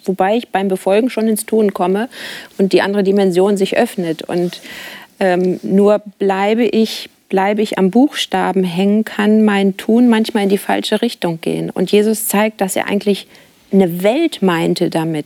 [0.03, 2.09] wobei ich beim Befolgen schon ins Tun komme
[2.57, 4.23] und die andere Dimension sich öffnet.
[4.23, 4.61] Und
[5.19, 10.57] ähm, nur bleibe ich, bleibe ich am Buchstaben hängen, kann mein Tun manchmal in die
[10.57, 11.69] falsche Richtung gehen.
[11.69, 13.27] Und Jesus zeigt, dass er eigentlich
[13.73, 15.25] eine Welt meinte damit,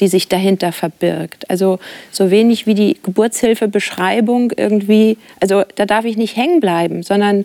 [0.00, 1.50] die sich dahinter verbirgt.
[1.50, 1.78] Also
[2.10, 7.44] so wenig wie die Geburtshilfebeschreibung irgendwie, also da darf ich nicht hängen bleiben, sondern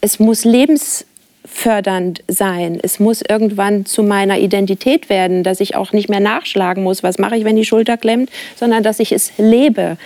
[0.00, 2.78] es muss lebensfördernd sein.
[2.82, 7.18] Es muss irgendwann zu meiner Identität werden, dass ich auch nicht mehr nachschlagen muss, was
[7.18, 9.96] mache ich, wenn die Schulter klemmt, sondern dass ich es lebe.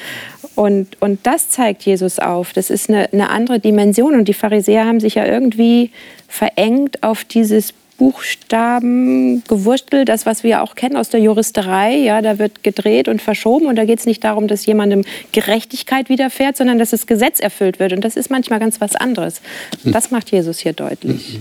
[0.55, 2.53] Und, und das zeigt Jesus auf.
[2.53, 4.15] Das ist eine, eine andere Dimension.
[4.15, 5.91] Und die Pharisäer haben sich ja irgendwie
[6.29, 11.97] verengt auf dieses Buchstaben gewurstelt, das, was wir auch kennen aus der Juristerei.
[11.97, 16.09] Ja, da wird gedreht und verschoben und da geht es nicht darum, dass jemandem Gerechtigkeit
[16.09, 17.93] widerfährt, sondern dass das Gesetz erfüllt wird.
[17.93, 19.41] Und das ist manchmal ganz was anderes.
[19.85, 21.41] Das macht Jesus hier deutlich.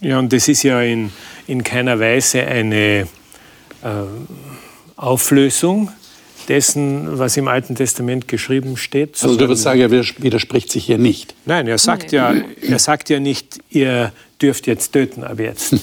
[0.00, 1.10] Ja, und das ist ja in,
[1.46, 3.06] in keiner Weise eine
[3.82, 3.88] äh,
[4.96, 5.90] Auflösung
[6.48, 9.22] dessen, was im Alten Testament geschrieben steht.
[9.22, 11.34] Also du würdest sagen, er widerspricht sich hier nicht.
[11.44, 12.44] Nein, er sagt, Nein.
[12.62, 15.74] Ja, er sagt ja nicht, ihr dürft jetzt töten ab jetzt,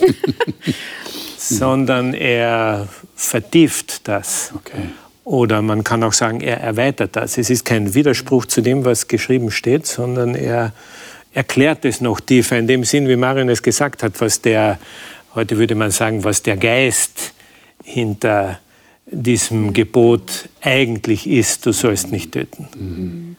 [1.38, 4.52] sondern er vertieft das.
[4.56, 4.90] Okay.
[5.24, 7.38] Oder man kann auch sagen, er erweitert das.
[7.38, 10.74] Es ist kein Widerspruch zu dem, was geschrieben steht, sondern er
[11.34, 14.80] erklärt es noch tiefer, in dem Sinn, wie Marion es gesagt hat, was der,
[15.34, 17.34] heute würde man sagen, was der Geist
[17.84, 18.60] hinter
[19.14, 22.68] diesem Gebot eigentlich ist, du sollst nicht töten.
[22.78, 23.36] Mhm.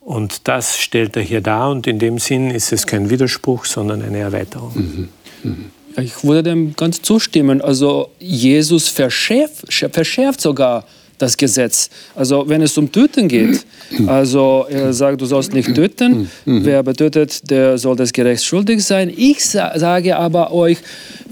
[0.00, 4.02] Und das stellt er hier dar und in dem Sinn ist es kein Widerspruch, sondern
[4.02, 4.72] eine Erweiterung.
[4.74, 5.08] Mhm.
[5.42, 5.64] Mhm.
[5.96, 7.60] Ich würde dem ganz zustimmen.
[7.60, 10.84] Also Jesus verschärft, verschärft sogar
[11.18, 11.90] das Gesetz.
[12.14, 13.64] Also wenn es um Töten geht,
[14.06, 19.12] also er sagt, du sollst nicht töten, wer betötet, der soll des Gerechts schuldig sein.
[19.14, 20.78] Ich sage aber euch,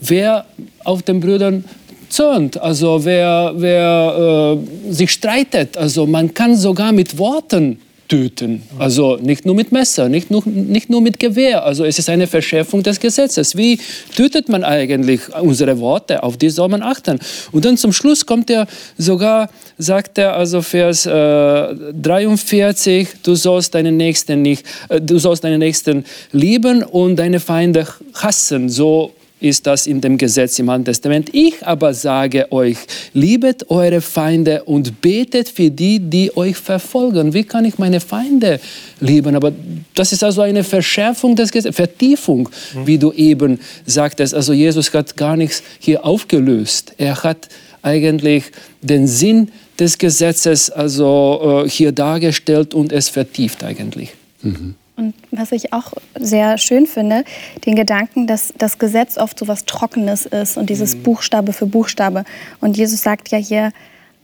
[0.00, 0.44] wer
[0.84, 1.64] auf den Brüdern
[2.08, 4.56] zürnt, also wer, wer
[4.88, 8.62] äh, sich streitet, also man kann sogar mit Worten töten.
[8.78, 11.64] Also nicht nur mit Messer, nicht nur, nicht nur mit Gewehr.
[11.64, 13.56] Also es ist eine Verschärfung des Gesetzes.
[13.56, 13.78] Wie
[14.16, 16.22] tötet man eigentlich unsere Worte?
[16.22, 17.18] Auf die soll man achten.
[17.52, 18.66] Und dann zum Schluss kommt er
[18.96, 25.44] sogar, sagt er, also Vers äh, 43, du sollst deinen Nächsten nicht, äh, du sollst
[25.44, 28.68] deinen Nächsten lieben und deine Feinde hassen.
[28.70, 31.30] So ist das in dem Gesetz im Alten Testament.
[31.32, 32.76] Ich aber sage euch,
[33.12, 37.34] liebet eure Feinde und betet für die, die euch verfolgen.
[37.34, 38.60] Wie kann ich meine Feinde
[39.00, 39.36] lieben?
[39.36, 39.52] Aber
[39.94, 42.48] das ist also eine Verschärfung des Gesetzes, Vertiefung,
[42.84, 44.34] wie du eben sagtest.
[44.34, 46.92] Also Jesus hat gar nichts hier aufgelöst.
[46.98, 47.48] Er hat
[47.82, 48.44] eigentlich
[48.82, 54.10] den Sinn des Gesetzes also äh, hier dargestellt und es vertieft eigentlich.
[54.42, 54.74] Mhm.
[54.98, 57.22] Und was ich auch sehr schön finde,
[57.64, 61.04] den Gedanken, dass das Gesetz oft so was Trockenes ist und dieses mhm.
[61.04, 62.24] Buchstabe für Buchstabe.
[62.60, 63.70] Und Jesus sagt ja hier,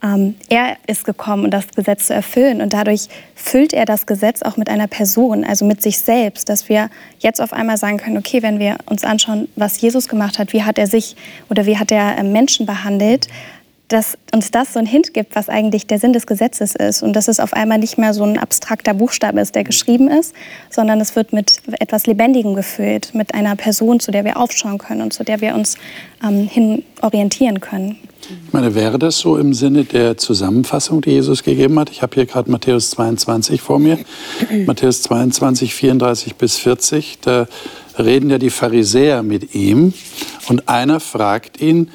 [0.03, 2.61] ähm, er ist gekommen, um das Gesetz zu erfüllen.
[2.61, 3.07] Und dadurch
[3.37, 7.41] füllt er das Gesetz auch mit einer Person, also mit sich selbst, dass wir jetzt
[7.41, 10.77] auf einmal sagen können, okay, wenn wir uns anschauen, was Jesus gemacht hat, wie hat
[10.77, 11.15] er sich
[11.51, 13.29] oder wie hat er ähm, Menschen behandelt,
[13.95, 17.05] dass uns das so einen Hint gibt, was eigentlich der Sinn des Gesetzes ist.
[17.05, 20.35] Und dass es auf einmal nicht mehr so ein abstrakter Buchstabe ist, der geschrieben ist,
[20.69, 25.01] sondern es wird mit etwas Lebendigem gefüllt, mit einer Person, zu der wir aufschauen können
[25.01, 25.77] und zu der wir uns
[26.25, 27.97] ähm, hin orientieren können.
[28.47, 31.91] Ich meine, wäre das so im Sinne der Zusammenfassung, die Jesus gegeben hat?
[31.91, 34.01] Ich habe hier gerade Matthäus 22 vor mir.
[34.67, 37.19] Matthäus 22, 34 bis 40.
[37.21, 37.47] Da
[37.97, 39.95] reden ja die Pharisäer mit ihm
[40.49, 41.91] und einer fragt ihn,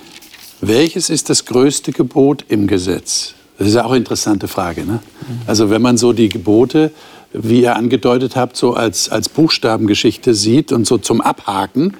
[0.61, 3.33] welches ist das größte Gebot im Gesetz?
[3.57, 4.85] Das ist ja auch eine interessante Frage.
[4.85, 4.99] Ne?
[5.45, 6.91] Also wenn man so die Gebote,
[7.33, 11.93] wie ihr angedeutet habt, so als, als Buchstabengeschichte sieht und so zum Abhaken,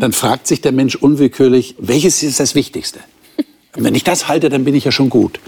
[0.00, 3.00] dann fragt sich der Mensch unwillkürlich, welches ist das Wichtigste?
[3.74, 5.40] Wenn ich das halte, dann bin ich ja schon gut.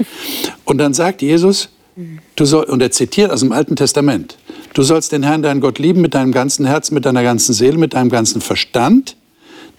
[0.64, 1.68] Und dann sagt Jesus,
[2.36, 4.36] du soll, und er zitiert aus dem Alten Testament,
[4.74, 7.78] du sollst den Herrn, deinen Gott lieben mit deinem ganzen Herz, mit deiner ganzen Seele,
[7.78, 9.16] mit deinem ganzen Verstand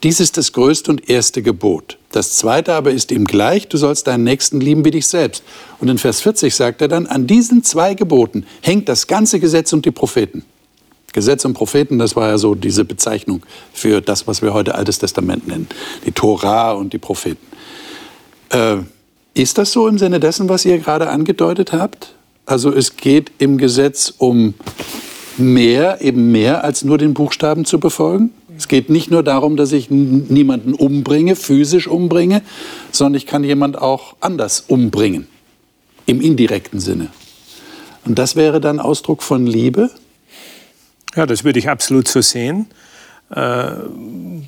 [0.04, 1.98] dies ist das größte und erste Gebot.
[2.12, 5.44] Das zweite aber ist ihm gleich, du sollst deinen Nächsten lieben wie dich selbst.
[5.80, 9.74] Und in Vers 40 sagt er dann, an diesen zwei Geboten hängt das ganze Gesetz
[9.74, 10.44] und die Propheten.
[11.14, 15.00] Gesetz und Propheten, das war ja so diese Bezeichnung für das, was wir heute Altes
[15.00, 15.68] Testament nennen.
[16.06, 17.46] Die Torah und die Propheten.
[18.50, 18.78] Äh,
[19.34, 22.16] ist das so im Sinne dessen, was ihr gerade angedeutet habt?
[22.46, 24.54] Also es geht im Gesetz um
[25.38, 28.32] mehr, eben mehr als nur den Buchstaben zu befolgen?
[28.62, 32.44] Es geht nicht nur darum, dass ich niemanden umbringe, physisch umbringe,
[32.92, 35.26] sondern ich kann jemand auch anders umbringen,
[36.06, 37.08] im indirekten Sinne.
[38.06, 39.90] Und das wäre dann Ausdruck von Liebe?
[41.16, 42.68] Ja, das würde ich absolut so sehen.
[43.32, 43.72] Äh,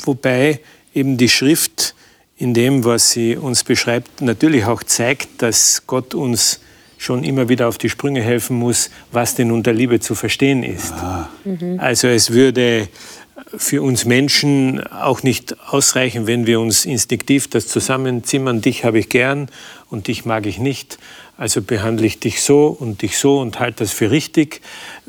[0.05, 0.59] wobei
[0.93, 1.95] eben die Schrift
[2.37, 6.59] in dem, was sie uns beschreibt, natürlich auch zeigt, dass Gott uns
[6.99, 10.93] schon immer wieder auf die Sprünge helfen muss, was denn unter Liebe zu verstehen ist.
[10.93, 11.29] Ah.
[11.43, 11.79] Mhm.
[11.79, 12.87] Also es würde
[13.55, 19.09] für uns Menschen auch nicht ausreichen, wenn wir uns instinktiv das zusammenzimmern, dich habe ich
[19.09, 19.49] gern
[19.89, 20.97] und dich mag ich nicht,
[21.37, 24.61] also behandle ich dich so und dich so und halte das für richtig,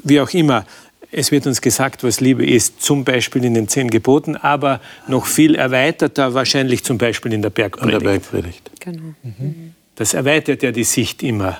[0.02, 0.66] wie auch immer.
[1.10, 5.26] Es wird uns gesagt, was Liebe ist, zum Beispiel in den zehn Geboten, aber noch
[5.26, 7.92] viel erweiterter wahrscheinlich zum Beispiel in der Bergpredigt.
[7.94, 8.70] In der Bergpredigt.
[8.80, 9.14] Genau.
[9.22, 9.74] Mhm.
[9.94, 11.58] Das erweitert ja die Sicht immer.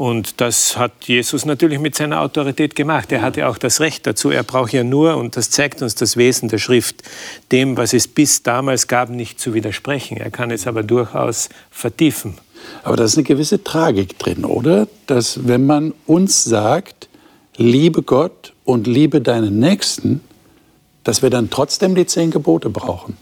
[0.00, 3.12] Und das hat Jesus natürlich mit seiner Autorität gemacht.
[3.12, 4.30] Er hatte auch das Recht dazu.
[4.30, 7.02] Er braucht ja nur, und das zeigt uns das Wesen der Schrift,
[7.52, 10.16] dem, was es bis damals gab, nicht zu widersprechen.
[10.16, 12.38] Er kann es aber durchaus vertiefen.
[12.82, 14.88] Aber da ist eine gewisse Tragik drin, oder?
[15.06, 17.10] Dass wenn man uns sagt,
[17.58, 20.22] liebe Gott und liebe deinen Nächsten,
[21.04, 23.18] dass wir dann trotzdem die zehn Gebote brauchen.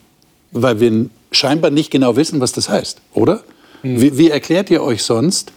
[0.52, 3.42] Weil wir scheinbar nicht genau wissen, was das heißt, oder?
[3.82, 4.00] Mhm.
[4.00, 5.52] Wie, wie, erklärt ihr euch sonst,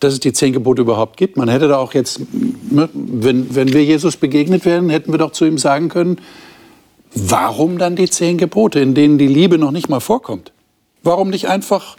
[0.00, 1.36] dass es die zehn Gebote überhaupt gibt?
[1.36, 2.20] Man hätte da auch jetzt,
[2.70, 6.18] ne, wenn, wenn wir Jesus begegnet wären, hätten wir doch zu ihm sagen können,
[7.14, 10.52] warum dann die zehn Gebote, in denen die Liebe noch nicht mal vorkommt?
[11.02, 11.96] Warum nicht einfach,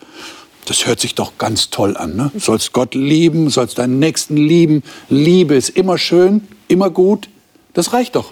[0.66, 2.32] das hört sich doch ganz toll an, ne?
[2.38, 7.30] sollst Gott lieben, sollst deinen Nächsten lieben, Liebe ist immer schön, immer gut,
[7.74, 8.32] das reicht doch.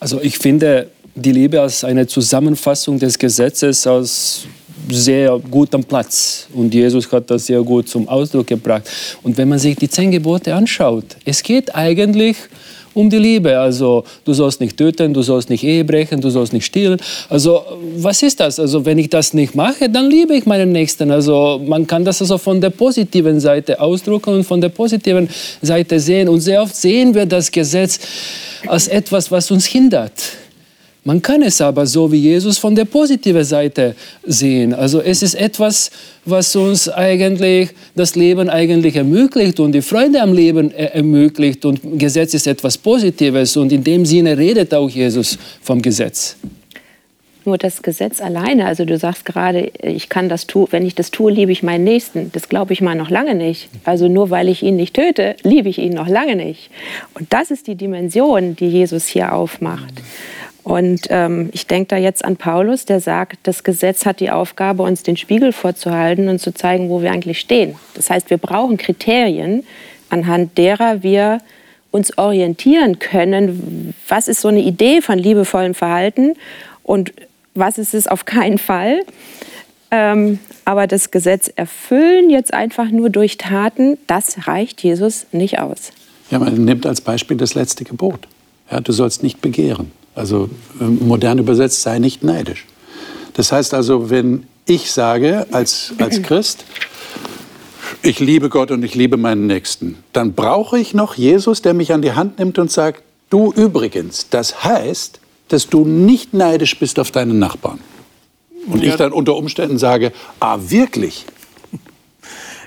[0.00, 4.46] Also ich finde die Liebe als eine Zusammenfassung des Gesetzes aus
[4.90, 6.46] sehr gutem Platz.
[6.54, 8.88] Und Jesus hat das sehr gut zum Ausdruck gebracht.
[9.22, 12.36] Und wenn man sich die zehn Gebote anschaut, es geht eigentlich
[12.94, 13.58] um die Liebe.
[13.58, 16.98] Also du sollst nicht töten, du sollst nicht Ehe brechen, du sollst nicht stehlen.
[17.28, 17.62] Also
[17.96, 18.58] was ist das?
[18.58, 21.10] Also wenn ich das nicht mache, dann liebe ich meinen Nächsten.
[21.10, 25.28] Also man kann das also von der positiven Seite ausdrucken und von der positiven
[25.60, 26.28] Seite sehen.
[26.28, 27.98] Und sehr oft sehen wir das Gesetz
[28.66, 30.12] als etwas, was uns hindert.
[31.04, 34.72] Man kann es aber so wie Jesus von der positiven Seite sehen.
[34.72, 35.90] Also es ist etwas,
[36.24, 41.64] was uns eigentlich das Leben eigentlich ermöglicht und die Freude am Leben ermöglicht.
[41.64, 46.36] Und Gesetz ist etwas Positives und in dem Sinne redet auch Jesus vom Gesetz.
[47.44, 51.10] Nur das Gesetz alleine, also du sagst gerade, ich kann das tun, wenn ich das
[51.10, 52.30] tue, liebe ich meinen Nächsten.
[52.30, 53.68] Das glaube ich mal noch lange nicht.
[53.84, 56.70] Also nur weil ich ihn nicht töte, liebe ich ihn noch lange nicht.
[57.14, 59.94] Und das ist die Dimension, die Jesus hier aufmacht.
[60.64, 64.84] Und ähm, ich denke da jetzt an Paulus, der sagt, das Gesetz hat die Aufgabe,
[64.84, 67.74] uns den Spiegel vorzuhalten und zu zeigen, wo wir eigentlich stehen.
[67.94, 69.64] Das heißt, wir brauchen Kriterien,
[70.08, 71.40] anhand derer wir
[71.90, 76.34] uns orientieren können, was ist so eine Idee von liebevollem Verhalten
[76.84, 77.12] und
[77.54, 79.02] was ist es auf keinen Fall.
[79.90, 85.92] Ähm, aber das Gesetz erfüllen jetzt einfach nur durch Taten, das reicht Jesus nicht aus.
[86.30, 88.26] Ja, man nimmt als Beispiel das letzte Gebot.
[88.70, 89.90] Ja, du sollst nicht begehren.
[90.14, 92.66] Also ähm, modern übersetzt, sei nicht neidisch.
[93.34, 96.64] Das heißt also, wenn ich sage als, als Christ,
[98.02, 101.92] ich liebe Gott und ich liebe meinen Nächsten, dann brauche ich noch Jesus, der mich
[101.92, 106.98] an die Hand nimmt und sagt, du übrigens, das heißt, dass du nicht neidisch bist
[106.98, 107.80] auf deinen Nachbarn.
[108.66, 108.90] Und ja.
[108.90, 111.26] ich dann unter Umständen sage, ah, wirklich?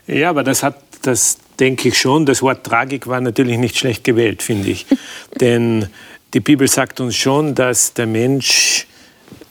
[0.07, 4.03] Ja, aber das hat, das denke ich schon, das Wort Tragik war natürlich nicht schlecht
[4.03, 4.85] gewählt, finde ich.
[5.41, 5.87] Denn
[6.35, 8.87] die Bibel sagt uns schon, dass der Mensch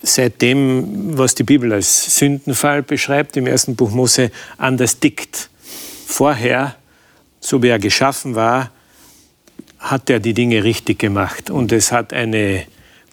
[0.02, 5.48] seit dem, was die Bibel als Sündenfall beschreibt, im ersten Buch Mose, anders tickt.
[6.06, 6.76] Vorher,
[7.40, 8.70] so wie er geschaffen war,
[9.78, 11.48] hat er die Dinge richtig gemacht.
[11.48, 12.64] Und es hat eine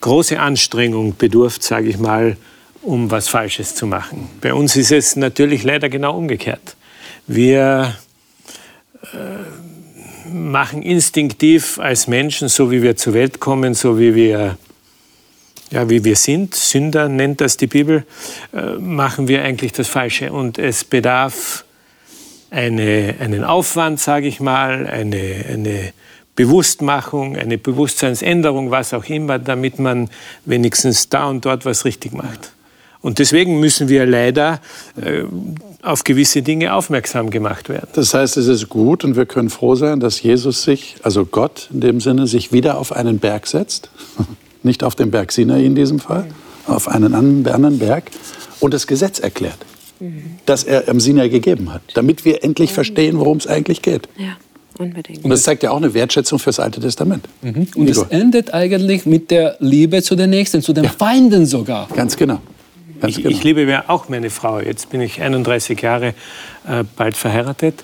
[0.01, 2.35] große Anstrengung bedurft, sage ich mal,
[2.81, 4.27] um was Falsches zu machen.
[4.41, 6.75] Bei uns ist es natürlich leider genau umgekehrt.
[7.25, 7.95] Wir
[9.13, 9.17] äh,
[10.33, 14.57] machen instinktiv als Menschen, so wie wir zur Welt kommen, so wie wir,
[15.71, 18.05] ja, wie wir sind, Sünder nennt das die Bibel,
[18.53, 20.31] äh, machen wir eigentlich das Falsche.
[20.31, 21.65] Und es bedarf
[22.49, 25.93] eine, einen Aufwand, sage ich mal, eine, eine
[26.35, 30.09] Bewusstmachung, eine Bewusstseinsänderung, was auch immer, damit man
[30.45, 32.51] wenigstens da und dort was richtig macht.
[33.01, 34.61] Und deswegen müssen wir leider
[35.01, 35.23] äh,
[35.81, 37.87] auf gewisse Dinge aufmerksam gemacht werden.
[37.93, 41.69] Das heißt, es ist gut und wir können froh sein, dass Jesus sich, also Gott
[41.73, 43.89] in dem Sinne, sich wieder auf einen Berg setzt.
[44.63, 46.27] Nicht auf den Berg Sinai in diesem Fall,
[46.67, 48.11] auf einen anderen Berg
[48.59, 49.57] und das Gesetz erklärt,
[49.99, 50.37] mhm.
[50.45, 54.07] das er am Sinai gegeben hat, damit wir endlich verstehen, worum es eigentlich geht.
[54.17, 54.37] Ja.
[54.77, 55.23] Unbedingt.
[55.23, 57.27] Und das zeigt ja auch eine Wertschätzung fürs Alte Testament.
[57.41, 57.67] Mhm.
[57.75, 60.89] Und es endet eigentlich mit der Liebe zu den Nächsten, zu den ja.
[60.89, 61.87] Feinden sogar.
[61.93, 62.39] Ganz genau.
[63.07, 63.29] Ich, genau.
[63.29, 64.59] ich, liebe auch meine Frau.
[64.59, 66.13] Jetzt bin ich 31 Jahre
[66.67, 67.83] äh, bald verheiratet.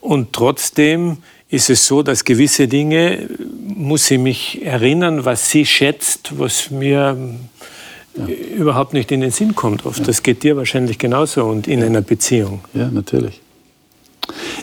[0.00, 3.28] Und trotzdem ist es so, dass gewisse Dinge,
[3.62, 7.16] muss sie mich erinnern, was sie schätzt, was mir
[8.16, 8.26] ja.
[8.26, 9.98] überhaupt nicht in den Sinn kommt oft.
[9.98, 10.04] Ja.
[10.06, 11.86] Das geht dir wahrscheinlich genauso und in ja.
[11.86, 12.60] einer Beziehung.
[12.72, 13.40] Ja, natürlich.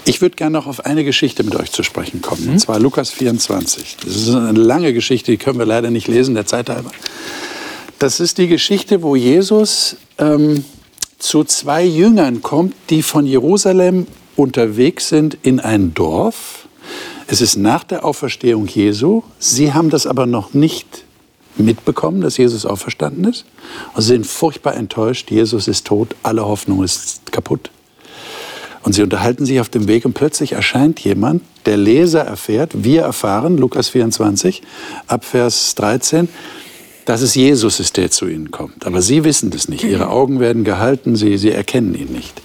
[0.06, 2.52] Ich würde gerne noch auf eine Geschichte mit euch zu sprechen kommen, mhm.
[2.52, 3.98] und zwar Lukas 24.
[4.04, 6.92] Das ist eine lange Geschichte, die können wir leider nicht lesen, der Zeit halber.
[8.00, 10.64] Das ist die Geschichte, wo Jesus ähm,
[11.18, 14.06] zu zwei Jüngern kommt, die von Jerusalem
[14.36, 16.68] unterwegs sind in ein Dorf.
[17.26, 19.24] Es ist nach der Auferstehung Jesu.
[19.40, 21.06] Sie haben das aber noch nicht
[21.58, 23.46] mitbekommen, dass Jesus auferstanden ist
[23.96, 25.32] und sind furchtbar enttäuscht.
[25.32, 27.72] Jesus ist tot, alle Hoffnung ist kaputt.
[28.84, 33.02] Und sie unterhalten sich auf dem Weg und plötzlich erscheint jemand, der Leser erfährt, wir
[33.02, 34.62] erfahren, Lukas 24,
[35.08, 36.30] ab Vers 13,
[37.08, 38.86] dass es Jesus ist, der zu ihnen kommt.
[38.86, 39.86] Aber sie wissen das nicht.
[39.86, 42.42] Ihre Augen werden gehalten, sie, sie erkennen ihn nicht.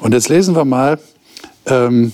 [0.00, 0.98] Und jetzt lesen wir mal,
[1.66, 2.10] ähm,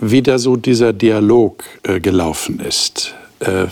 [0.00, 3.14] wie da so dieser Dialog äh, gelaufen ist.
[3.38, 3.66] Äh,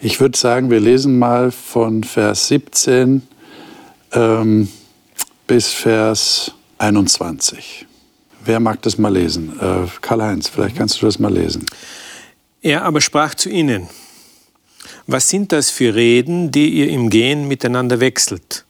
[0.00, 3.22] ich würde sagen, wir lesen mal von Vers 17
[4.12, 4.68] ähm,
[5.48, 7.86] bis Vers 21.
[8.44, 9.58] Wer mag das mal lesen?
[9.60, 11.66] Äh, Karl-Heinz, vielleicht kannst du das mal lesen.
[12.60, 13.88] Er aber sprach zu ihnen,
[15.06, 18.64] was sind das für Reden, die ihr im Gehen miteinander wechselt?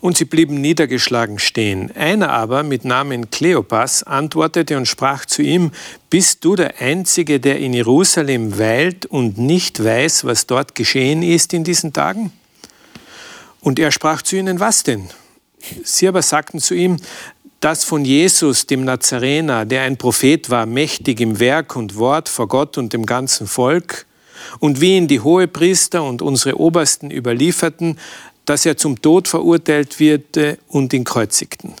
[0.00, 1.90] Und sie blieben niedergeschlagen stehen.
[1.96, 5.72] Einer aber mit Namen Kleopas antwortete und sprach zu ihm,
[6.08, 11.52] Bist du der Einzige, der in Jerusalem weilt und nicht weiß, was dort geschehen ist
[11.52, 12.32] in diesen Tagen?
[13.60, 15.08] Und er sprach zu ihnen, was denn?
[15.82, 16.98] Sie aber sagten zu ihm,
[17.60, 22.46] dass von Jesus, dem Nazarener, der ein Prophet war, mächtig im Werk und Wort vor
[22.46, 24.06] Gott und dem ganzen Volk,
[24.58, 27.98] und wie ihn die Hohepriester und unsere Obersten überlieferten,
[28.44, 31.74] dass er zum Tod verurteilt wird und ihn kreuzigten.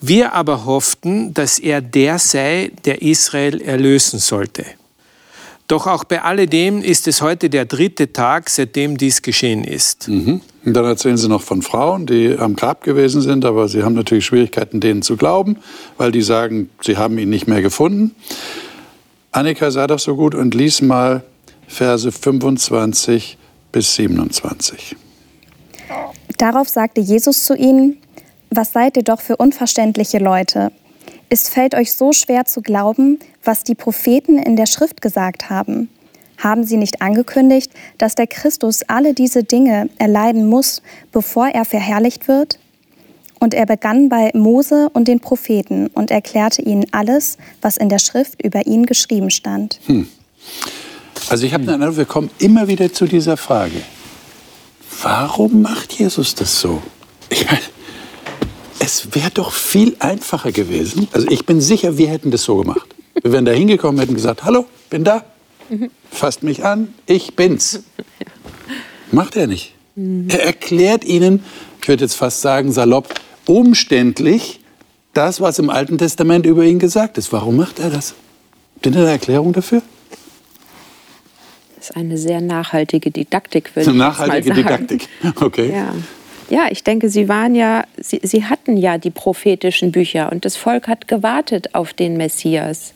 [0.00, 4.64] Wir aber hofften, dass er der sei, der Israel erlösen sollte.
[5.68, 10.08] Doch auch bei alledem ist es heute der dritte Tag, seitdem dies geschehen ist.
[10.08, 10.42] Mhm.
[10.64, 13.94] Und dann erzählen Sie noch von Frauen, die am Grab gewesen sind, aber Sie haben
[13.94, 15.56] natürlich Schwierigkeiten, denen zu glauben,
[15.96, 18.14] weil die sagen, sie haben ihn nicht mehr gefunden.
[19.30, 21.24] Annika sei doch so gut und lies mal
[21.72, 23.38] Verse 25
[23.72, 24.94] bis 27.
[26.36, 27.96] Darauf sagte Jesus zu ihnen,
[28.50, 30.70] was seid ihr doch für unverständliche Leute?
[31.30, 35.88] Es fällt euch so schwer zu glauben, was die Propheten in der Schrift gesagt haben.
[36.36, 42.28] Haben sie nicht angekündigt, dass der Christus alle diese Dinge erleiden muss, bevor er verherrlicht
[42.28, 42.58] wird?
[43.40, 47.98] Und er begann bei Mose und den Propheten und erklärte ihnen alles, was in der
[47.98, 49.80] Schrift über ihn geschrieben stand.
[49.86, 50.06] Hm.
[51.28, 53.82] Also ich habe den Eindruck, wir kommen immer wieder zu dieser Frage.
[55.02, 56.82] Warum macht Jesus das so?
[57.28, 57.60] Ich meine,
[58.78, 61.08] es wäre doch viel einfacher gewesen.
[61.12, 62.94] Also ich bin sicher, wir hätten das so gemacht.
[63.22, 65.24] Wir wären da hingekommen, hätten gesagt, hallo, bin da,
[66.10, 67.82] fasst mich an, ich bin's.
[69.10, 69.74] Macht er nicht.
[69.96, 71.44] Er erklärt ihnen,
[71.80, 73.14] ich würde jetzt fast sagen salopp,
[73.46, 74.60] umständlich
[75.12, 77.32] das, was im Alten Testament über ihn gesagt ist.
[77.32, 78.14] Warum macht er das?
[78.76, 79.82] Habt ihr eine Erklärung dafür?
[81.82, 84.86] Das ist eine sehr nachhaltige Didaktik, würde ich nachhaltige mal sagen.
[84.86, 85.08] Didaktik,
[85.42, 85.72] okay.
[85.72, 85.92] Ja.
[86.48, 90.54] Ja, ich denke, sie waren ja, sie, sie hatten ja die prophetischen Bücher und das
[90.54, 92.94] Volk hat gewartet auf den Messias.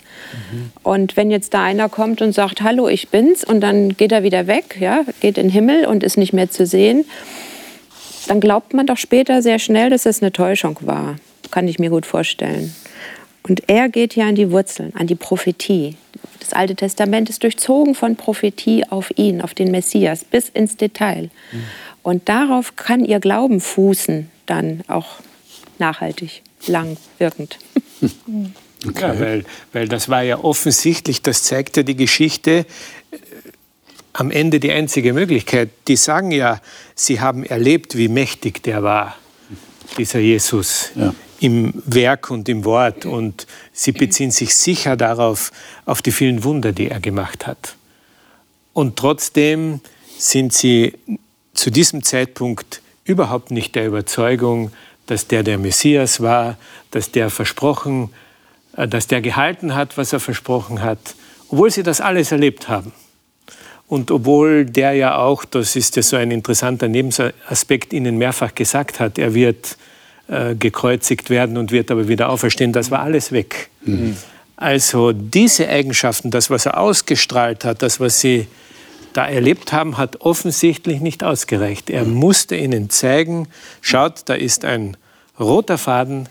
[0.52, 0.70] Mhm.
[0.84, 4.22] Und wenn jetzt da einer kommt und sagt, hallo, ich bin's, und dann geht er
[4.22, 7.06] wieder weg, ja, geht in den Himmel und ist nicht mehr zu sehen,
[8.28, 11.16] dann glaubt man doch später sehr schnell, dass es eine Täuschung war.
[11.50, 12.72] Kann ich mir gut vorstellen.
[13.48, 15.96] Und er geht ja an die Wurzeln, an die Prophetie.
[16.40, 21.30] Das Alte Testament ist durchzogen von Prophetie auf ihn, auf den Messias, bis ins Detail.
[21.52, 21.64] Mhm.
[22.02, 25.20] Und darauf kann ihr Glauben fußen, dann auch
[25.78, 27.58] nachhaltig, lang wirkend.
[28.86, 29.00] Okay.
[29.00, 32.66] Ja, weil, weil das war ja offensichtlich, das zeigt ja die Geschichte,
[33.10, 33.16] äh,
[34.12, 35.70] am Ende die einzige Möglichkeit.
[35.88, 36.60] Die sagen ja,
[36.94, 39.16] sie haben erlebt, wie mächtig der war,
[39.96, 40.90] dieser Jesus.
[40.94, 45.52] Ja im Werk und im Wort und sie beziehen sich sicher darauf,
[45.84, 47.76] auf die vielen Wunder, die er gemacht hat.
[48.72, 49.80] Und trotzdem
[50.18, 50.94] sind sie
[51.54, 54.72] zu diesem Zeitpunkt überhaupt nicht der Überzeugung,
[55.06, 56.56] dass der der Messias war,
[56.90, 58.10] dass der versprochen,
[58.76, 60.98] äh, dass der gehalten hat, was er versprochen hat,
[61.48, 62.92] obwohl sie das alles erlebt haben.
[63.88, 68.98] Und obwohl der ja auch, das ist ja so ein interessanter Nebenaspekt, ihnen mehrfach gesagt
[68.98, 69.76] hat, er wird
[70.28, 72.72] äh, gekreuzigt werden und wird aber wieder auferstehen.
[72.72, 73.70] Das war alles weg.
[73.84, 74.16] Mhm.
[74.56, 78.46] Also diese Eigenschaften, das, was er ausgestrahlt hat, das, was sie
[79.12, 81.90] da erlebt haben, hat offensichtlich nicht ausgereicht.
[81.90, 82.14] Er mhm.
[82.14, 83.48] musste ihnen zeigen,
[83.80, 84.96] schaut, da ist ein
[85.38, 86.28] roter Faden,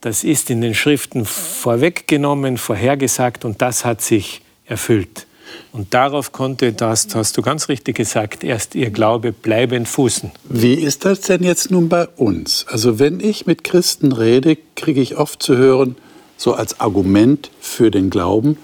[0.00, 5.26] das ist in den Schriften vorweggenommen, vorhergesagt und das hat sich erfüllt.
[5.72, 10.30] Und darauf konnte, das hast du ganz richtig gesagt, erst ihr Glaube bleibend fußen.
[10.44, 12.66] Wie ist das denn jetzt nun bei uns?
[12.68, 15.96] Also wenn ich mit Christen rede, kriege ich oft zu hören,
[16.36, 18.56] so als Argument für den Glauben,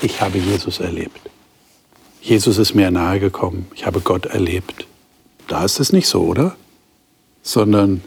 [0.00, 1.20] ich habe Jesus erlebt.
[2.20, 4.86] Jesus ist mir nahegekommen, ich habe Gott erlebt.
[5.48, 6.56] Da ist es nicht so, oder?
[7.42, 8.02] Sondern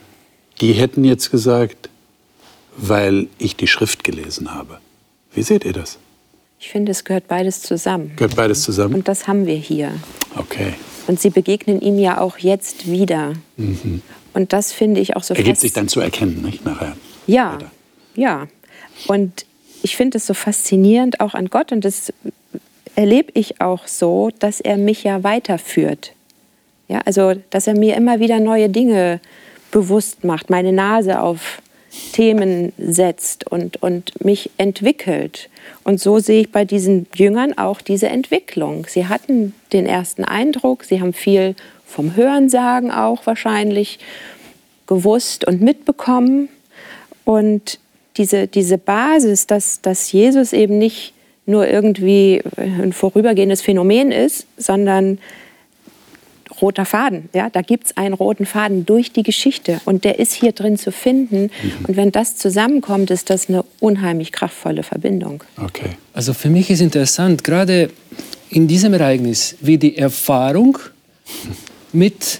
[0.62, 1.90] die hätten jetzt gesagt,
[2.78, 4.80] weil ich die Schrift gelesen habe.
[5.34, 5.98] Wie seht ihr das?
[6.60, 8.14] Ich finde, es gehört beides zusammen.
[8.16, 8.96] Gehört beides zusammen?
[8.96, 9.92] Und das haben wir hier.
[10.36, 10.74] Okay.
[11.08, 13.34] Und sie begegnen ihm ja auch jetzt wieder.
[13.58, 14.02] Mhm.
[14.34, 16.96] Und das finde ich auch so Er gibt sich dann zu erkennen, nicht nachher?
[17.28, 17.72] Ja, Weiter.
[18.16, 18.48] ja.
[19.08, 19.46] Und
[19.82, 22.12] ich finde es so faszinierend auch an Gott und das
[22.96, 26.14] erlebe ich auch so, dass er mich ja weiterführt.
[26.88, 29.20] Ja, also, dass er mir immer wieder neue Dinge
[29.72, 31.62] bewusst macht, meine Nase auf
[32.14, 35.50] Themen setzt und, und mich entwickelt.
[35.86, 38.88] Und so sehe ich bei diesen Jüngern auch diese Entwicklung.
[38.90, 41.56] Sie hatten den ersten Eindruck, sie haben viel
[41.86, 44.00] vom Hörensagen auch wahrscheinlich
[44.88, 46.50] gewusst und mitbekommen.
[47.24, 47.80] Und
[48.18, 51.14] diese, diese Basis, dass, dass Jesus eben nicht
[51.46, 55.20] nur irgendwie ein vorübergehendes Phänomen ist, sondern
[56.62, 57.30] roter Faden.
[57.34, 57.50] Ja?
[57.50, 60.92] Da gibt es einen roten Faden durch die Geschichte und der ist hier drin zu
[60.92, 61.44] finden.
[61.44, 61.86] Mhm.
[61.88, 65.44] Und wenn das zusammenkommt, ist das eine unheimlich kraftvolle Verbindung.
[65.62, 65.92] Okay.
[66.14, 67.90] Also für mich ist interessant, gerade
[68.50, 70.78] in diesem Ereignis, wie die Erfahrung
[71.92, 72.40] mit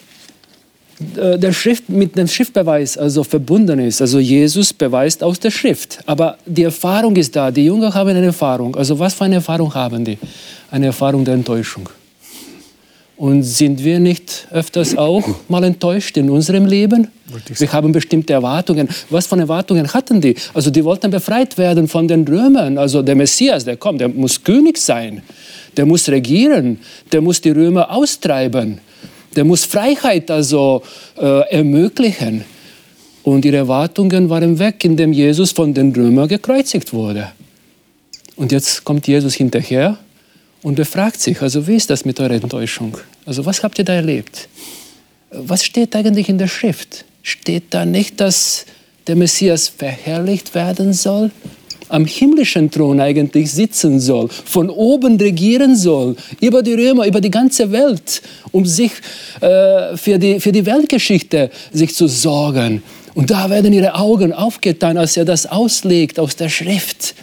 [1.18, 4.02] äh, der Schrift, mit dem Schriftbeweis also verbunden ist.
[4.02, 6.00] Also Jesus beweist aus der Schrift.
[6.06, 7.52] Aber die Erfahrung ist da.
[7.52, 8.76] Die Jünger haben eine Erfahrung.
[8.76, 10.18] Also was für eine Erfahrung haben die?
[10.72, 11.90] Eine Erfahrung der Enttäuschung.
[13.18, 17.08] Und sind wir nicht öfters auch mal enttäuscht in unserem Leben?
[17.48, 18.90] Wir haben bestimmte Erwartungen.
[19.10, 20.36] Was für Erwartungen hatten die?
[20.54, 22.78] Also die wollten befreit werden von den Römern.
[22.78, 25.22] Also der Messias, der kommt, der muss König sein.
[25.78, 26.80] Der muss regieren.
[27.12, 28.80] Der muss die Römer austreiben.
[29.36, 30.84] Der muss Freiheit also
[31.18, 32.44] äh, ermöglichen.
[33.24, 37.32] Und ihre Erwartungen waren weg, indem Jesus von den Römern gekreuzigt wurde.
[38.36, 39.98] Und jetzt kommt Jesus hinterher
[40.66, 42.98] und befragt sich, also wie ist das mit eurer Enttäuschung?
[43.28, 44.50] Also was habt ihr da erlebt?
[45.30, 47.06] Was steht eigentlich in der Schrift?
[47.22, 48.66] Steht da nicht, dass
[49.06, 51.30] der Messias verherrlicht werden soll?
[51.90, 57.30] Am himmlischen Thron eigentlich sitzen soll, von oben regieren soll, über die Römer, über die
[57.30, 58.92] ganze Welt, um sich
[59.42, 62.82] äh, für, die, für die Weltgeschichte sich zu sorgen.
[63.14, 67.14] Und da werden ihre Augen aufgetan, als er das auslegt aus der Schrift.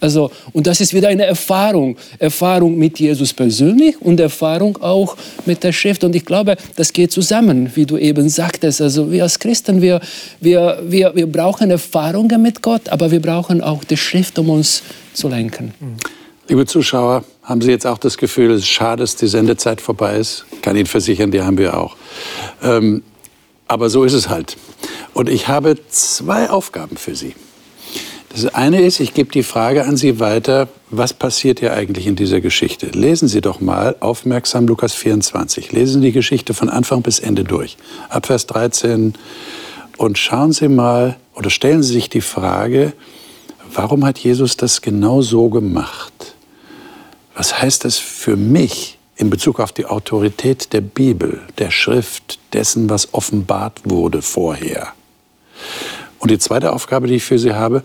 [0.00, 1.96] Also, und das ist wieder eine Erfahrung.
[2.18, 6.04] Erfahrung mit Jesus persönlich und Erfahrung auch mit der Schrift.
[6.04, 8.80] Und ich glaube, das geht zusammen, wie du eben sagtest.
[8.80, 10.00] Also wir als Christen, wir,
[10.40, 14.82] wir, wir, wir brauchen Erfahrungen mit Gott, aber wir brauchen auch die Schrift, um uns
[15.14, 15.72] zu lenken.
[16.48, 20.16] Liebe Zuschauer, haben Sie jetzt auch das Gefühl, es ist schade, dass die Sendezeit vorbei
[20.16, 20.46] ist?
[20.52, 21.96] Ich kann Ihnen versichern, die haben wir auch.
[22.62, 23.02] Ähm,
[23.66, 24.56] aber so ist es halt.
[25.12, 27.34] Und ich habe zwei Aufgaben für Sie.
[28.30, 32.14] Das eine ist, ich gebe die Frage an Sie weiter, was passiert hier eigentlich in
[32.14, 32.86] dieser Geschichte?
[32.86, 35.72] Lesen Sie doch mal aufmerksam Lukas 24.
[35.72, 37.78] Lesen Sie die Geschichte von Anfang bis Ende durch.
[38.10, 39.14] Ab Vers 13.
[39.96, 42.92] Und schauen Sie mal oder stellen Sie sich die Frage,
[43.72, 46.34] warum hat Jesus das genau so gemacht?
[47.34, 52.90] Was heißt das für mich in Bezug auf die Autorität der Bibel, der Schrift, dessen,
[52.90, 54.92] was offenbart wurde vorher?
[56.18, 57.82] Und die zweite Aufgabe, die ich für Sie habe,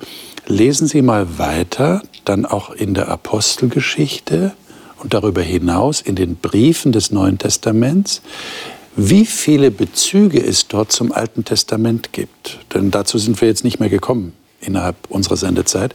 [0.47, 4.53] lesen Sie mal weiter, dann auch in der Apostelgeschichte
[5.01, 8.21] und darüber hinaus in den Briefen des Neuen Testaments,
[8.95, 12.59] wie viele Bezüge es dort zum Alten Testament gibt.
[12.73, 15.93] Denn dazu sind wir jetzt nicht mehr gekommen innerhalb unserer Sendezeit.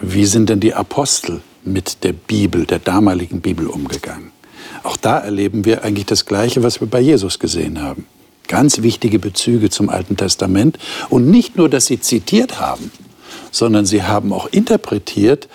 [0.00, 4.32] Wie sind denn die Apostel mit der Bibel, der damaligen Bibel umgegangen?
[4.82, 8.06] Auch da erleben wir eigentlich das Gleiche, was wir bei Jesus gesehen haben.
[8.46, 10.78] Ganz wichtige Bezüge zum Alten Testament.
[11.10, 12.90] Und nicht nur, dass sie zitiert haben,
[13.50, 15.48] sondern sie haben auch interpretiert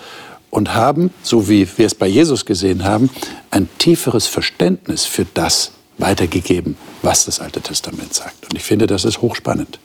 [0.50, 3.10] und haben, so wie wir es bei Jesus gesehen haben,
[3.50, 8.46] ein tieferes Verständnis für das weitergegeben, was das Alte Testament sagt.
[8.50, 9.78] Und ich finde, das ist hochspannend.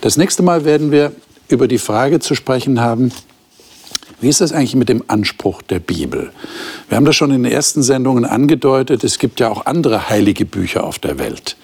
[0.00, 1.12] Das nächste Mal werden wir
[1.48, 3.12] über die Frage zu sprechen haben,
[4.20, 6.30] wie ist das eigentlich mit dem Anspruch der Bibel?
[6.88, 9.04] Wir haben das schon in den ersten Sendungen angedeutet.
[9.04, 11.56] Es gibt ja auch andere heilige Bücher auf der Welt.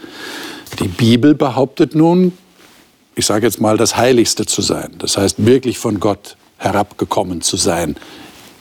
[0.78, 2.32] Die Bibel behauptet nun,
[3.14, 4.94] ich sage jetzt mal, das Heiligste zu sein.
[4.98, 7.96] Das heißt, wirklich von Gott herabgekommen zu sein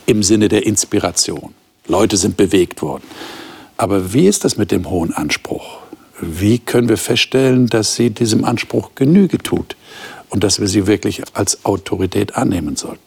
[0.05, 1.53] im Sinne der Inspiration.
[1.87, 3.03] Leute sind bewegt worden.
[3.77, 5.79] Aber wie ist das mit dem hohen Anspruch?
[6.19, 9.75] Wie können wir feststellen, dass sie diesem Anspruch Genüge tut
[10.29, 12.99] und dass wir sie wirklich als Autorität annehmen sollten?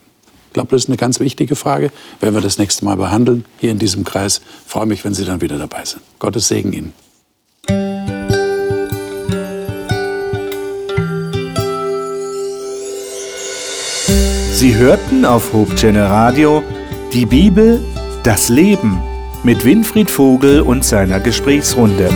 [0.49, 1.91] Ich glaube, das ist eine ganz wichtige Frage.
[2.21, 4.41] Werden wir das nächste Mal behandeln hier in diesem Kreis.
[4.67, 6.03] Ich freue mich, wenn Sie dann wieder dabei sind.
[6.19, 7.04] Gottes Segen Ihnen.
[14.65, 16.63] Sie hörten auf Hope Radio
[17.13, 17.85] die Bibel,
[18.23, 18.99] das Leben
[19.43, 22.09] mit Winfried Vogel und seiner Gesprächsrunde.